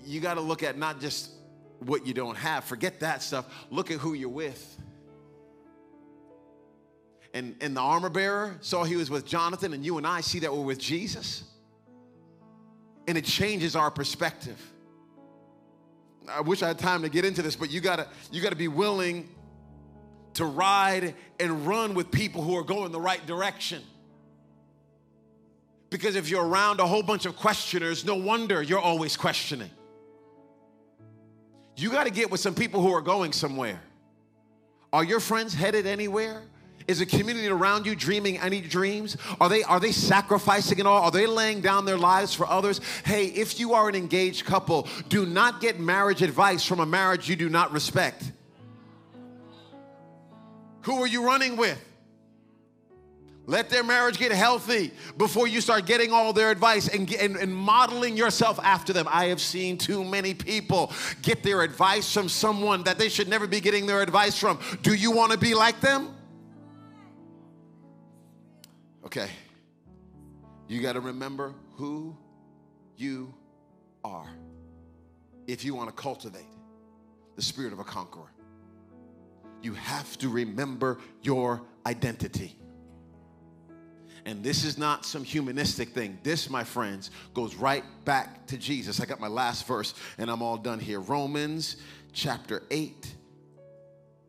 You 0.05 0.19
got 0.19 0.35
to 0.35 0.41
look 0.41 0.63
at 0.63 0.77
not 0.77 1.01
just 1.01 1.31
what 1.79 2.05
you 2.05 2.13
don't 2.13 2.37
have, 2.37 2.63
forget 2.65 2.99
that 2.99 3.23
stuff. 3.23 3.45
Look 3.71 3.89
at 3.89 3.97
who 3.97 4.13
you're 4.13 4.29
with 4.29 4.77
and, 7.33 7.55
and 7.61 7.75
the 7.75 7.81
armor 7.81 8.09
bearer 8.09 8.57
saw 8.61 8.83
he 8.83 8.95
was 8.95 9.09
with 9.09 9.25
Jonathan, 9.25 9.73
and 9.73 9.85
you 9.85 9.97
and 9.97 10.05
I 10.05 10.21
see 10.21 10.39
that 10.39 10.53
we're 10.53 10.63
with 10.63 10.79
Jesus. 10.79 11.43
And 13.07 13.17
it 13.17 13.25
changes 13.25 13.75
our 13.75 13.89
perspective. 13.89 14.61
I 16.29 16.41
wish 16.41 16.63
I 16.63 16.67
had 16.67 16.79
time 16.79 17.01
to 17.01 17.09
get 17.09 17.25
into 17.25 17.41
this, 17.41 17.55
but 17.55 17.69
you 17.69 17.81
gotta, 17.81 18.07
you 18.31 18.41
gotta 18.41 18.55
be 18.55 18.67
willing 18.67 19.29
to 20.35 20.45
ride 20.45 21.15
and 21.39 21.67
run 21.67 21.95
with 21.95 22.11
people 22.11 22.41
who 22.41 22.55
are 22.55 22.63
going 22.63 22.91
the 22.91 23.01
right 23.01 23.25
direction. 23.25 23.81
Because 25.89 26.15
if 26.15 26.29
you're 26.29 26.45
around 26.45 26.79
a 26.79 26.87
whole 26.87 27.03
bunch 27.03 27.25
of 27.25 27.35
questioners, 27.35 28.03
no 28.03 28.15
wonder 28.15 28.61
you're 28.63 28.79
always 28.79 29.15
questioning. 29.15 29.69
You 31.75 31.91
got 31.91 32.05
to 32.05 32.11
get 32.11 32.31
with 32.31 32.39
some 32.39 32.55
people 32.55 32.81
who 32.81 32.91
are 32.93 33.01
going 33.01 33.31
somewhere. 33.31 33.81
Are 34.91 35.03
your 35.03 35.19
friends 35.19 35.53
headed 35.53 35.85
anywhere? 35.85 36.43
Is 36.87 36.99
the 36.99 37.05
community 37.05 37.47
around 37.47 37.85
you 37.85 37.95
dreaming 37.95 38.39
any 38.39 38.61
dreams? 38.61 39.17
Are 39.39 39.49
they 39.49 39.63
are 39.63 39.79
they 39.79 39.91
sacrificing 39.91 40.79
it 40.79 40.85
all? 40.85 41.03
Are 41.03 41.11
they 41.11 41.27
laying 41.27 41.61
down 41.61 41.85
their 41.85 41.97
lives 41.97 42.33
for 42.33 42.47
others? 42.47 42.81
Hey, 43.05 43.25
if 43.27 43.59
you 43.59 43.73
are 43.73 43.89
an 43.89 43.95
engaged 43.95 44.45
couple, 44.45 44.87
do 45.09 45.25
not 45.25 45.61
get 45.61 45.79
marriage 45.79 46.21
advice 46.21 46.65
from 46.65 46.79
a 46.79 46.85
marriage 46.85 47.29
you 47.29 47.35
do 47.35 47.49
not 47.49 47.71
respect. 47.71 48.31
Who 50.81 51.01
are 51.01 51.07
you 51.07 51.25
running 51.25 51.55
with? 51.55 51.79
Let 53.45 53.69
their 53.69 53.83
marriage 53.83 54.17
get 54.17 54.31
healthy 54.31 54.91
before 55.17 55.47
you 55.47 55.59
start 55.59 55.85
getting 55.85 56.13
all 56.13 56.31
their 56.31 56.49
advice 56.49 56.87
and, 56.87 57.11
and, 57.13 57.35
and, 57.35 57.53
modeling 57.53 58.15
yourself 58.15 58.57
after 58.63 58.93
them. 58.93 59.05
I 59.09 59.25
have 59.25 59.41
seen 59.41 59.77
too 59.77 60.05
many 60.05 60.33
people 60.33 60.93
get 61.21 61.43
their 61.43 61.61
advice 61.61 62.13
from 62.13 62.29
someone 62.29 62.83
that 62.83 62.97
they 62.97 63.09
should 63.09 63.27
never 63.27 63.45
be 63.45 63.59
getting 63.59 63.85
their 63.85 64.01
advice 64.01 64.37
from. 64.37 64.59
Do 64.81 64.93
you 64.93 65.11
want 65.11 65.33
to 65.33 65.37
be 65.37 65.55
like 65.55 65.81
them? 65.81 66.15
Okay. 69.15 69.29
You 70.67 70.81
got 70.81 70.93
to 70.93 70.99
remember 70.99 71.53
who 71.75 72.17
you 72.97 73.31
are 74.03 74.27
if 75.45 75.63
you 75.63 75.75
want 75.75 75.89
to 75.89 75.93
cultivate 75.93 76.47
the 77.35 77.43
spirit 77.43 77.73
of 77.73 77.77
a 77.77 77.83
conqueror. 77.83 78.31
You 79.61 79.75
have 79.75 80.17
to 80.17 80.29
remember 80.29 80.97
your 81.21 81.61
identity. 81.85 82.57
And 84.25 84.43
this 84.43 84.63
is 84.63 84.79
not 84.79 85.05
some 85.05 85.23
humanistic 85.23 85.89
thing. 85.89 86.17
This, 86.23 86.49
my 86.49 86.63
friends, 86.63 87.11
goes 87.35 87.53
right 87.53 87.83
back 88.05 88.47
to 88.47 88.57
Jesus. 88.57 88.99
I 88.99 89.05
got 89.05 89.19
my 89.19 89.27
last 89.27 89.67
verse 89.67 89.93
and 90.17 90.31
I'm 90.31 90.41
all 90.41 90.57
done 90.57 90.79
here. 90.79 90.99
Romans 90.99 91.75
chapter 92.13 92.63
8. 92.71 93.13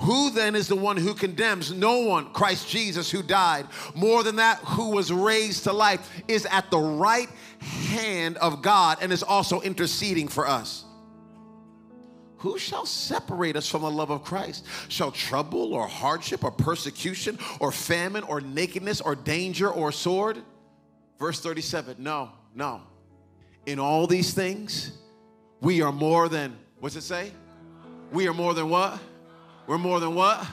Who 0.00 0.30
then 0.30 0.54
is 0.54 0.66
the 0.66 0.76
one 0.76 0.96
who 0.96 1.12
condemns? 1.12 1.72
No 1.72 2.00
one. 2.00 2.32
Christ 2.32 2.68
Jesus, 2.68 3.10
who 3.10 3.22
died. 3.22 3.66
More 3.94 4.22
than 4.22 4.36
that, 4.36 4.58
who 4.58 4.90
was 4.90 5.12
raised 5.12 5.64
to 5.64 5.72
life, 5.72 6.08
is 6.26 6.46
at 6.46 6.70
the 6.70 6.78
right 6.78 7.28
hand 7.58 8.38
of 8.38 8.62
God 8.62 8.98
and 9.02 9.12
is 9.12 9.22
also 9.22 9.60
interceding 9.60 10.28
for 10.28 10.48
us. 10.48 10.84
Who 12.38 12.58
shall 12.58 12.86
separate 12.86 13.56
us 13.56 13.68
from 13.68 13.82
the 13.82 13.90
love 13.90 14.10
of 14.10 14.24
Christ? 14.24 14.64
Shall 14.88 15.12
trouble 15.12 15.74
or 15.74 15.86
hardship 15.86 16.42
or 16.44 16.50
persecution 16.50 17.38
or 17.58 17.70
famine 17.70 18.24
or 18.24 18.40
nakedness 18.40 19.02
or 19.02 19.14
danger 19.14 19.68
or 19.68 19.92
sword? 19.92 20.38
Verse 21.18 21.40
37 21.40 21.96
No, 21.98 22.30
no. 22.54 22.80
In 23.66 23.78
all 23.78 24.06
these 24.06 24.32
things, 24.32 24.92
we 25.60 25.82
are 25.82 25.92
more 25.92 26.30
than, 26.30 26.56
what's 26.78 26.96
it 26.96 27.02
say? 27.02 27.32
We 28.10 28.26
are 28.26 28.34
more 28.34 28.54
than 28.54 28.70
what? 28.70 28.98
We're 29.70 29.78
more 29.78 30.00
than 30.00 30.16
what? 30.16 30.44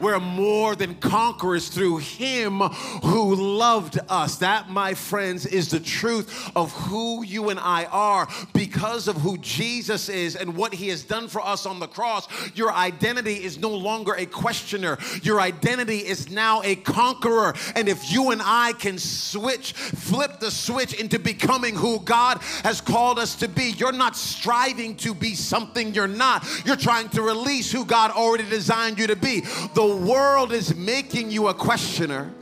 We're 0.00 0.20
more 0.20 0.76
than 0.76 0.94
conquerors 0.96 1.68
through 1.68 1.98
him 1.98 2.60
who 2.60 3.34
loved 3.34 3.98
us. 4.08 4.38
That, 4.38 4.70
my 4.70 4.94
friends, 4.94 5.46
is 5.46 5.70
the 5.70 5.80
truth 5.80 6.50
of 6.54 6.72
who 6.72 7.24
you 7.24 7.50
and 7.50 7.58
I 7.58 7.84
are 7.86 8.28
because 8.52 9.08
of 9.08 9.16
who 9.16 9.38
Jesus 9.38 10.08
is 10.08 10.36
and 10.36 10.56
what 10.56 10.74
he 10.74 10.88
has 10.88 11.02
done 11.02 11.28
for 11.28 11.40
us 11.40 11.66
on 11.66 11.80
the 11.80 11.86
cross. 11.86 12.28
Your 12.54 12.72
identity 12.72 13.44
is 13.44 13.58
no 13.58 13.70
longer 13.70 14.14
a 14.14 14.26
questioner, 14.26 14.98
your 15.22 15.40
identity 15.40 15.98
is 15.98 16.30
now 16.30 16.62
a 16.62 16.76
conqueror. 16.76 17.54
And 17.74 17.88
if 17.88 18.12
you 18.12 18.30
and 18.30 18.40
I 18.44 18.72
can 18.74 18.98
switch, 18.98 19.72
flip 19.72 20.40
the 20.40 20.50
switch 20.50 20.94
into 20.94 21.18
becoming 21.18 21.74
who 21.74 22.00
God 22.00 22.38
has 22.62 22.80
called 22.80 23.18
us 23.18 23.34
to 23.36 23.48
be, 23.48 23.70
you're 23.76 23.92
not 23.92 24.16
striving 24.16 24.96
to 24.96 25.14
be 25.14 25.34
something 25.34 25.94
you're 25.94 26.06
not. 26.06 26.46
You're 26.64 26.76
trying 26.76 27.08
to 27.10 27.22
release 27.22 27.70
who 27.72 27.84
God 27.84 28.10
already 28.10 28.48
designed 28.48 28.98
you 28.98 29.06
to 29.08 29.16
be. 29.16 29.40
The 29.74 29.87
world 29.96 30.52
is 30.52 30.74
making 30.74 31.30
you 31.30 31.48
a 31.48 31.54
questioner 31.54 32.32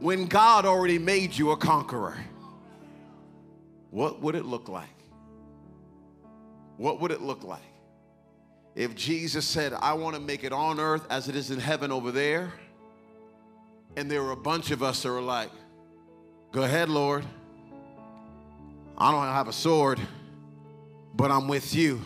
when 0.00 0.26
God 0.26 0.64
already 0.64 0.98
made 0.98 1.36
you 1.36 1.50
a 1.50 1.56
conqueror. 1.56 2.16
What 3.90 4.20
would 4.20 4.34
it 4.34 4.44
look 4.44 4.68
like? 4.68 4.88
What 6.76 7.00
would 7.00 7.10
it 7.10 7.20
look 7.20 7.44
like 7.44 7.60
if 8.74 8.94
Jesus 8.94 9.44
said, 9.44 9.72
I 9.74 9.92
want 9.94 10.14
to 10.14 10.20
make 10.20 10.44
it 10.44 10.52
on 10.52 10.80
earth 10.80 11.06
as 11.10 11.28
it 11.28 11.36
is 11.36 11.50
in 11.50 11.58
heaven 11.58 11.92
over 11.92 12.10
there? 12.10 12.52
And 13.96 14.10
there 14.10 14.22
were 14.22 14.30
a 14.30 14.36
bunch 14.36 14.70
of 14.70 14.82
us 14.82 15.02
that 15.02 15.10
were 15.10 15.20
like, 15.20 15.50
Go 16.52 16.62
ahead, 16.62 16.88
Lord. 16.88 17.24
I 18.98 19.12
don't 19.12 19.22
have 19.22 19.48
a 19.48 19.52
sword, 19.52 20.00
but 21.14 21.30
I'm 21.30 21.46
with 21.46 21.74
you. 21.74 22.00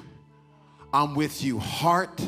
I'm 0.93 1.15
with 1.15 1.43
you, 1.43 1.59
heart 1.59 2.21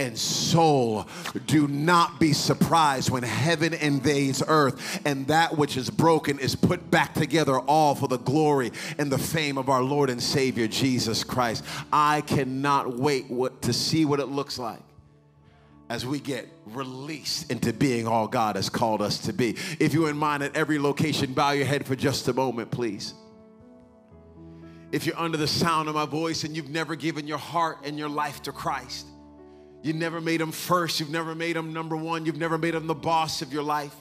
and 0.00 0.18
soul. 0.18 1.06
Do 1.46 1.68
not 1.68 2.18
be 2.18 2.32
surprised 2.32 3.10
when 3.10 3.22
heaven 3.22 3.74
invades 3.74 4.42
earth 4.46 5.00
and 5.04 5.26
that 5.26 5.56
which 5.56 5.76
is 5.76 5.90
broken 5.90 6.38
is 6.38 6.56
put 6.56 6.90
back 6.90 7.14
together, 7.14 7.58
all 7.58 7.94
for 7.94 8.08
the 8.08 8.18
glory 8.18 8.72
and 8.98 9.12
the 9.12 9.18
fame 9.18 9.58
of 9.58 9.68
our 9.68 9.82
Lord 9.82 10.08
and 10.10 10.22
Savior 10.22 10.66
Jesus 10.66 11.22
Christ. 11.22 11.64
I 11.92 12.22
cannot 12.22 12.96
wait 12.96 13.30
what, 13.30 13.62
to 13.62 13.72
see 13.72 14.04
what 14.04 14.20
it 14.20 14.26
looks 14.26 14.58
like 14.58 14.80
as 15.90 16.06
we 16.06 16.20
get 16.20 16.48
released 16.66 17.50
into 17.50 17.72
being 17.72 18.06
all 18.06 18.26
God 18.28 18.56
has 18.56 18.70
called 18.70 19.02
us 19.02 19.18
to 19.18 19.32
be. 19.32 19.56
If 19.78 19.92
you're 19.92 20.08
in 20.08 20.16
mind 20.16 20.42
at 20.42 20.56
every 20.56 20.78
location, 20.78 21.34
bow 21.34 21.50
your 21.50 21.66
head 21.66 21.84
for 21.84 21.96
just 21.96 22.28
a 22.28 22.32
moment, 22.32 22.70
please. 22.70 23.12
If 24.92 25.04
you're 25.04 25.18
under 25.18 25.36
the 25.36 25.48
sound 25.48 25.88
of 25.88 25.96
my 25.96 26.06
voice 26.06 26.44
and 26.44 26.56
you've 26.56 26.70
never 26.70 26.96
given 26.96 27.26
your 27.26 27.38
heart 27.38 27.78
and 27.84 27.98
your 27.98 28.08
life 28.08 28.42
to 28.42 28.52
Christ, 28.52 29.06
you 29.82 29.92
never 29.92 30.20
made 30.20 30.40
him 30.40 30.52
first. 30.52 31.00
You've 31.00 31.10
never 31.10 31.34
made 31.34 31.56
him 31.56 31.72
number 31.72 31.96
one. 31.96 32.26
You've 32.26 32.38
never 32.38 32.58
made 32.58 32.74
him 32.74 32.86
the 32.86 32.94
boss 32.94 33.42
of 33.42 33.52
your 33.52 33.62
life. 33.62 33.94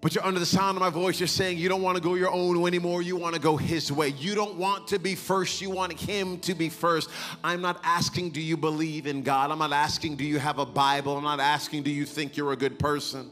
But 0.00 0.16
you're 0.16 0.24
under 0.24 0.40
the 0.40 0.46
sound 0.46 0.76
of 0.76 0.80
my 0.80 0.90
voice. 0.90 1.20
You're 1.20 1.28
saying 1.28 1.58
you 1.58 1.68
don't 1.68 1.80
want 1.80 1.96
to 1.96 2.02
go 2.02 2.14
your 2.14 2.30
own 2.30 2.60
way 2.60 2.68
anymore. 2.68 3.02
You 3.02 3.16
want 3.16 3.36
to 3.36 3.40
go 3.40 3.56
his 3.56 3.92
way. 3.92 4.08
You 4.08 4.34
don't 4.34 4.56
want 4.56 4.88
to 4.88 4.98
be 4.98 5.14
first. 5.14 5.60
You 5.60 5.70
want 5.70 5.92
him 5.92 6.38
to 6.40 6.54
be 6.54 6.68
first. 6.68 7.08
I'm 7.44 7.60
not 7.60 7.80
asking, 7.84 8.30
do 8.30 8.40
you 8.40 8.56
believe 8.56 9.06
in 9.06 9.22
God? 9.22 9.52
I'm 9.52 9.60
not 9.60 9.72
asking, 9.72 10.16
do 10.16 10.24
you 10.24 10.40
have 10.40 10.58
a 10.58 10.66
Bible? 10.66 11.16
I'm 11.16 11.22
not 11.22 11.38
asking, 11.38 11.84
do 11.84 11.90
you 11.90 12.04
think 12.04 12.36
you're 12.36 12.52
a 12.52 12.56
good 12.56 12.80
person? 12.80 13.30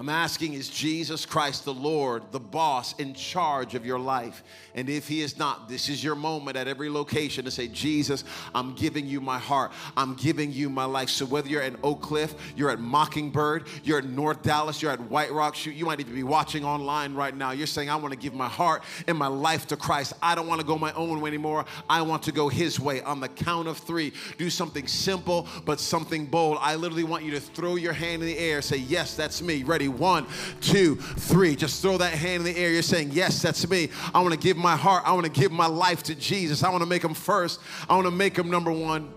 I'm 0.00 0.08
asking, 0.08 0.54
is 0.54 0.70
Jesus 0.70 1.26
Christ 1.26 1.66
the 1.66 1.74
Lord, 1.74 2.22
the 2.32 2.40
boss 2.40 2.94
in 2.98 3.12
charge 3.12 3.74
of 3.74 3.84
your 3.84 3.98
life? 3.98 4.42
And 4.74 4.88
if 4.88 5.06
he 5.06 5.20
is 5.20 5.36
not, 5.36 5.68
this 5.68 5.90
is 5.90 6.02
your 6.02 6.14
moment 6.14 6.56
at 6.56 6.66
every 6.66 6.88
location 6.88 7.44
to 7.44 7.50
say, 7.50 7.68
Jesus, 7.68 8.24
I'm 8.54 8.74
giving 8.74 9.06
you 9.06 9.20
my 9.20 9.38
heart. 9.38 9.72
I'm 9.98 10.14
giving 10.14 10.52
you 10.52 10.70
my 10.70 10.86
life. 10.86 11.10
So 11.10 11.26
whether 11.26 11.50
you're 11.50 11.60
at 11.60 11.74
Oak 11.82 12.00
Cliff, 12.00 12.34
you're 12.56 12.70
at 12.70 12.80
Mockingbird, 12.80 13.66
you're 13.84 13.98
at 13.98 14.06
North 14.06 14.42
Dallas, 14.42 14.80
you're 14.80 14.90
at 14.90 15.00
White 15.10 15.32
Rock, 15.32 15.54
Shoot, 15.54 15.74
you 15.74 15.84
might 15.84 16.00
even 16.00 16.14
be 16.14 16.22
watching 16.22 16.64
online 16.64 17.12
right 17.12 17.36
now. 17.36 17.50
You're 17.50 17.66
saying, 17.66 17.90
I 17.90 17.96
want 17.96 18.14
to 18.14 18.18
give 18.18 18.32
my 18.32 18.48
heart 18.48 18.84
and 19.06 19.18
my 19.18 19.26
life 19.26 19.66
to 19.66 19.76
Christ. 19.76 20.14
I 20.22 20.34
don't 20.34 20.46
want 20.46 20.62
to 20.62 20.66
go 20.66 20.78
my 20.78 20.94
own 20.94 21.20
way 21.20 21.28
anymore. 21.28 21.66
I 21.90 22.00
want 22.00 22.22
to 22.22 22.32
go 22.32 22.48
his 22.48 22.80
way. 22.80 23.02
On 23.02 23.20
the 23.20 23.28
count 23.28 23.68
of 23.68 23.76
three, 23.76 24.14
do 24.38 24.48
something 24.48 24.86
simple, 24.86 25.46
but 25.66 25.78
something 25.78 26.24
bold. 26.24 26.56
I 26.62 26.76
literally 26.76 27.04
want 27.04 27.22
you 27.22 27.32
to 27.32 27.40
throw 27.40 27.76
your 27.76 27.92
hand 27.92 28.22
in 28.22 28.28
the 28.28 28.38
air, 28.38 28.62
say, 28.62 28.78
Yes, 28.78 29.14
that's 29.14 29.42
me. 29.42 29.62
Ready? 29.62 29.89
One, 29.90 30.26
two, 30.60 30.96
three. 30.96 31.56
Just 31.56 31.82
throw 31.82 31.98
that 31.98 32.12
hand 32.12 32.46
in 32.46 32.54
the 32.54 32.56
air. 32.56 32.70
You're 32.70 32.82
saying, 32.82 33.10
Yes, 33.12 33.42
that's 33.42 33.68
me. 33.68 33.90
I 34.14 34.20
want 34.20 34.32
to 34.32 34.40
give 34.40 34.56
my 34.56 34.76
heart. 34.76 35.04
I 35.06 35.12
want 35.12 35.26
to 35.26 35.40
give 35.40 35.52
my 35.52 35.66
life 35.66 36.02
to 36.04 36.14
Jesus. 36.14 36.62
I 36.62 36.70
want 36.70 36.82
to 36.82 36.88
make 36.88 37.04
him 37.04 37.14
first. 37.14 37.60
I 37.88 37.94
want 37.94 38.06
to 38.06 38.10
make 38.10 38.36
him 38.36 38.50
number 38.50 38.72
one. 38.72 39.12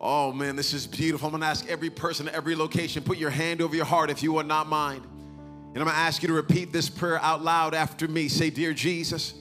Oh 0.00 0.32
man, 0.32 0.54
this 0.54 0.72
is 0.72 0.86
beautiful. 0.86 1.26
I'm 1.26 1.32
gonna 1.32 1.46
ask 1.46 1.66
every 1.68 1.90
person 1.90 2.28
every 2.28 2.54
location, 2.54 3.02
put 3.02 3.18
your 3.18 3.30
hand 3.30 3.60
over 3.60 3.74
your 3.74 3.84
heart 3.84 4.10
if 4.10 4.22
you 4.22 4.32
would 4.34 4.46
not 4.46 4.68
mind. 4.68 5.02
And 5.04 5.78
I'm 5.78 5.84
gonna 5.84 5.90
ask 5.98 6.22
you 6.22 6.28
to 6.28 6.34
repeat 6.34 6.72
this 6.72 6.88
prayer 6.88 7.20
out 7.20 7.42
loud 7.42 7.74
after 7.74 8.06
me. 8.06 8.28
Say, 8.28 8.50
Dear 8.50 8.72
Jesus, 8.72 9.34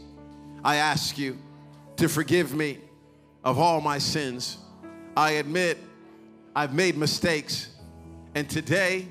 I 0.64 0.78
ask 0.78 1.18
you 1.18 1.38
to 1.98 2.10
forgive 2.10 2.56
me 2.56 2.80
of 3.44 3.60
all 3.60 3.82
my 3.82 4.00
sins. 4.00 4.58
I 5.16 5.32
admit 5.32 5.78
I've 6.56 6.74
made 6.74 6.98
mistakes. 6.98 7.70
And 8.38 8.48
today, 8.48 9.08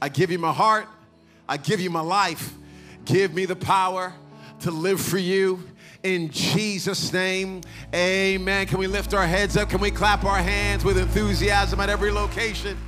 I 0.00 0.08
give 0.08 0.30
you 0.30 0.38
my 0.38 0.50
heart, 0.50 0.88
I 1.46 1.58
give 1.58 1.78
you 1.78 1.90
my 1.90 2.00
life. 2.00 2.54
Give 3.04 3.34
me 3.34 3.44
the 3.44 3.54
power 3.54 4.14
to 4.60 4.70
live 4.70 4.98
for 4.98 5.18
you. 5.18 5.68
In 6.02 6.30
Jesus' 6.30 7.12
name, 7.12 7.60
amen. 7.94 8.66
Can 8.68 8.78
we 8.78 8.86
lift 8.86 9.12
our 9.12 9.26
heads 9.26 9.58
up? 9.58 9.68
Can 9.68 9.78
we 9.78 9.90
clap 9.90 10.24
our 10.24 10.38
hands 10.38 10.86
with 10.86 10.96
enthusiasm 10.96 11.80
at 11.80 11.90
every 11.90 12.10
location? 12.10 12.78